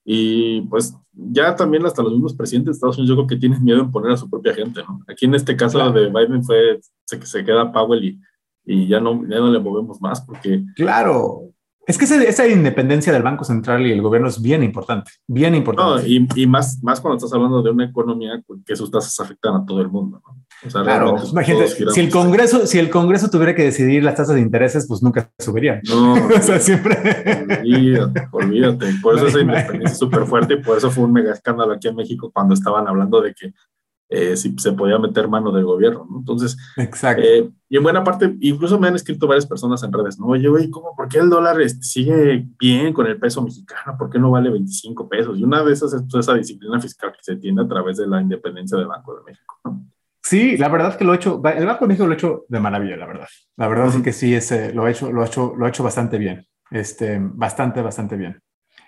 [0.03, 3.63] Y pues ya también hasta los mismos presidentes de Estados Unidos yo creo que tienen
[3.63, 4.99] miedo en poner a su propia gente, ¿no?
[5.07, 8.19] Aquí en este caso de Biden fue, se, se queda Powell y,
[8.65, 10.61] y ya, no, ya no le movemos más porque...
[10.75, 11.53] Claro,
[11.85, 16.07] es que esa, independencia del Banco Central y el gobierno es bien importante, bien importante.
[16.07, 19.65] y, y, más, más cuando estás hablando de una economía que sus tasas afectan a
[19.65, 20.21] todo el mundo.
[20.25, 20.43] ¿no?
[20.65, 24.35] O sea, claro, imagínate, si el, Congreso, si el Congreso tuviera que decidir las tasas
[24.35, 25.81] de intereses, pues nunca subirían.
[25.89, 26.97] No, o sea, siempre.
[27.59, 28.93] Olvídate, olvídate.
[29.01, 31.89] Por eso esa independencia es súper fuerte y por eso fue un mega escándalo aquí
[31.89, 33.53] en México cuando estaban hablando de que
[34.13, 36.19] eh, si se podía meter mano del gobierno, ¿no?
[36.19, 37.23] Entonces, Exacto.
[37.23, 40.27] Eh, y en buena parte, incluso me han escrito varias personas en redes, ¿no?
[40.27, 43.97] Oye, güey, ¿cómo, ¿por qué el dólar este, sigue bien con el peso mexicano?
[43.97, 45.39] ¿Por qué no vale 25 pesos?
[45.39, 48.21] Y una de esas es esa disciplina fiscal que se tiene a través de la
[48.21, 49.83] independencia del Banco de México, ¿no?
[50.21, 52.45] Sí, la verdad es que lo he hecho, el Banco de México lo ha hecho
[52.47, 53.27] de maravilla, la verdad.
[53.57, 55.83] La verdad es que sí, ese, lo, ha hecho, lo, ha hecho, lo ha hecho
[55.83, 58.39] bastante bien, este, bastante, bastante bien.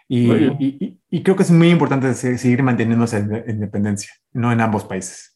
[0.07, 4.83] Y, y, y, creo que es muy importante seguir manteniendo esa independencia, no en ambos
[4.83, 5.35] países.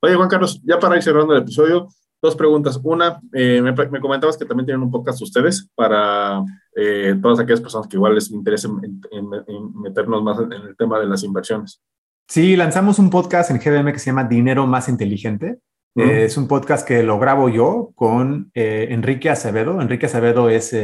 [0.00, 1.88] Oye, Juan Carlos, ya para ir cerrando el episodio,
[2.22, 2.78] dos preguntas.
[2.82, 6.42] Una, eh, me, comentabas que también tienen un podcast ustedes para
[6.74, 8.78] eh, todas aquellas personas que igual les interesen
[9.10, 11.82] en, meternos más en, el tema de las inversiones.
[12.28, 15.58] Sí, lanzamos un podcast en GBM que se llama Dinero Más Inteligente.
[15.94, 19.80] Eh, es un podcast que lo grabo yo con Enrique Acevedo.
[19.80, 20.74] Enrique Acevedo es,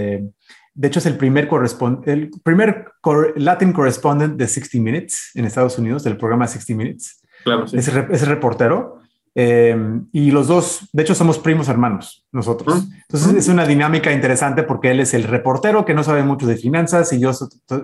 [0.74, 1.48] de hecho, es el primer,
[2.06, 2.92] el primer
[3.36, 7.20] Latin correspondent de 60 Minutes en Estados Unidos, del programa 60 Minutes.
[7.44, 7.76] Claro, sí.
[7.76, 9.02] es reportero.
[9.34, 9.74] Eh,
[10.12, 12.86] y los dos, de hecho, somos primos hermanos, nosotros.
[13.02, 16.56] Entonces es una dinámica interesante porque él es el reportero que no sabe mucho de
[16.56, 17.30] finanzas y yo,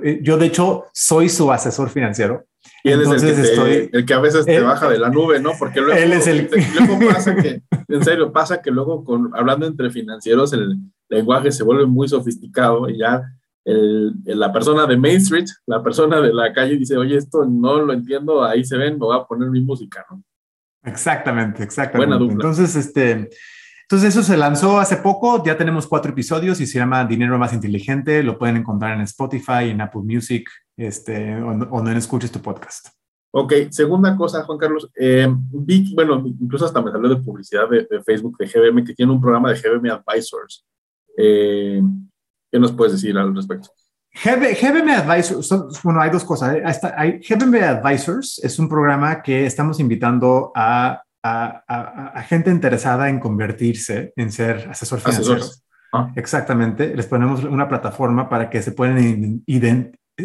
[0.02, 2.44] eh, yo de hecho, soy su asesor financiero.
[2.84, 5.40] Y él es el que, estoy, el que a veces te baja de la nube,
[5.40, 5.52] ¿no?
[5.58, 6.48] Porque luego, él es el...
[6.78, 10.76] luego pasa que, en serio, pasa que luego con, hablando entre financieros, el
[11.08, 13.22] lenguaje se vuelve muy sofisticado y ya
[13.64, 17.80] el, la persona de Main Street, la persona de la calle dice, oye, esto no
[17.80, 20.22] lo entiendo, ahí se ven, me voy a poner mi música, ¿no?
[20.84, 22.32] Exactamente, exactamente.
[22.32, 23.28] Entonces, este,
[23.90, 27.54] entonces eso se lanzó hace poco, ya tenemos cuatro episodios y se llama Dinero Más
[27.54, 32.42] Inteligente, lo pueden encontrar en Spotify, en Apple Music, este, o, no, en Escuches tu
[32.42, 32.88] Podcast.
[33.30, 34.90] Ok, segunda cosa, Juan Carlos.
[34.94, 39.10] Eh, vi, bueno, incluso hasta me salió de publicidad de, Facebook de GBM que tiene
[39.10, 40.66] un programa de GBM Advisors.
[41.16, 41.80] Eh,
[42.52, 43.70] ¿Qué nos puedes decir al respecto?
[44.22, 45.48] GBM Advisors,
[45.82, 46.58] bueno, hay dos cosas.
[46.94, 54.12] Hay, GBM Advisors es un programa que estamos invitando a, a, gente interesada en convertirse
[54.16, 55.44] en ser asesor financiero.
[55.92, 56.12] Ah.
[56.16, 56.94] Exactamente.
[56.94, 59.42] Les ponemos una plataforma para que se puedan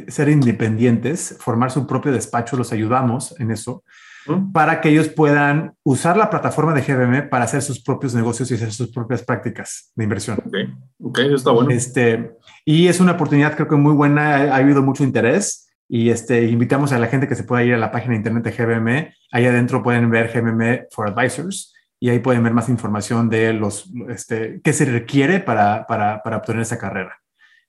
[0.07, 3.83] ser independientes, formar su propio despacho, los ayudamos en eso,
[4.25, 4.51] mm.
[4.51, 8.55] para que ellos puedan usar la plataforma de GBM para hacer sus propios negocios y
[8.55, 10.39] hacer sus propias prácticas de inversión.
[10.45, 10.55] Ok,
[10.99, 11.69] okay está bueno.
[11.69, 12.31] Este,
[12.65, 16.91] y es una oportunidad creo que muy buena, ha, habido mucho interés y este, invitamos
[16.91, 19.13] a la gente que se pueda ir a la página de internet de GBM.
[19.31, 23.91] Ahí adentro pueden ver GBM for Advisors y ahí pueden ver más información de los,
[24.09, 27.21] este, qué se requiere para, para, para obtener esa carrera.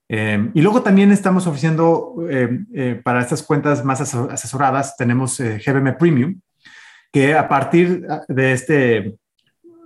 [0.08, 5.98] Eh, y luego también estamos ofreciendo eh, eh, para estas cuentas más asesoradas, tenemos GBM
[5.98, 6.40] Premium,
[7.12, 9.16] que a partir de este,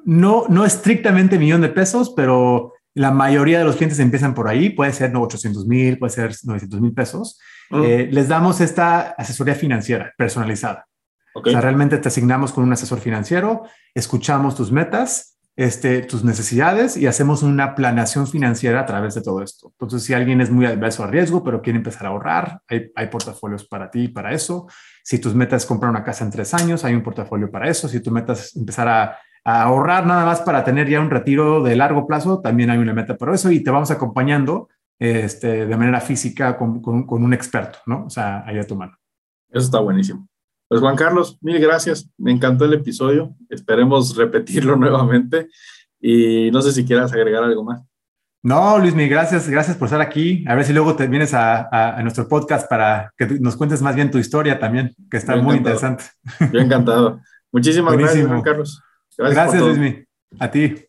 [0.04, 4.70] no, no estrictamente millón de pesos, pero la mayoría de los clientes empiezan por ahí,
[4.70, 7.40] puede ser no, 800 mil, puede ser 900 mil pesos.
[7.70, 8.10] Mm.
[8.10, 10.86] les damos esta asesoría financiera personalizada.
[11.34, 13.64] O sea, realmente te asignamos con un asesor financiero,
[13.94, 19.42] escuchamos tus metas, este, tus necesidades y hacemos una planeación financiera a través de todo
[19.42, 19.72] esto.
[19.72, 23.06] Entonces, si alguien es muy adverso a riesgo, pero quiere empezar a ahorrar, hay, hay
[23.08, 24.68] portafolios para ti para eso.
[25.02, 27.88] Si tus metas es comprar una casa en tres años, hay un portafolio para eso.
[27.88, 31.74] Si tu meta es empezar a, ahorrar nada más para tener ya un retiro de
[31.74, 36.00] largo plazo, también hay una meta para eso y te vamos acompañando este, de manera
[36.00, 38.06] física con, con, con un experto, ¿no?
[38.06, 38.96] O sea, ahí a tu mano.
[39.50, 40.28] Eso está buenísimo.
[40.68, 42.10] Pues Juan Carlos, mil gracias.
[42.18, 43.34] Me encantó el episodio.
[43.48, 45.48] Esperemos repetirlo nuevamente.
[46.00, 47.82] Y no sé si quieras agregar algo más.
[48.42, 49.48] No, Luis, mil gracias.
[49.48, 50.44] Gracias por estar aquí.
[50.46, 54.10] A ver si luego te vienes a, nuestro podcast para que nos cuentes más bien
[54.10, 56.04] tu historia también, que está muy interesante.
[56.52, 57.20] Bien encantado.
[57.50, 58.82] Muchísimas gracias, Juan Carlos.
[59.16, 60.04] Gracias, gracias Luis.
[60.38, 60.87] A ti.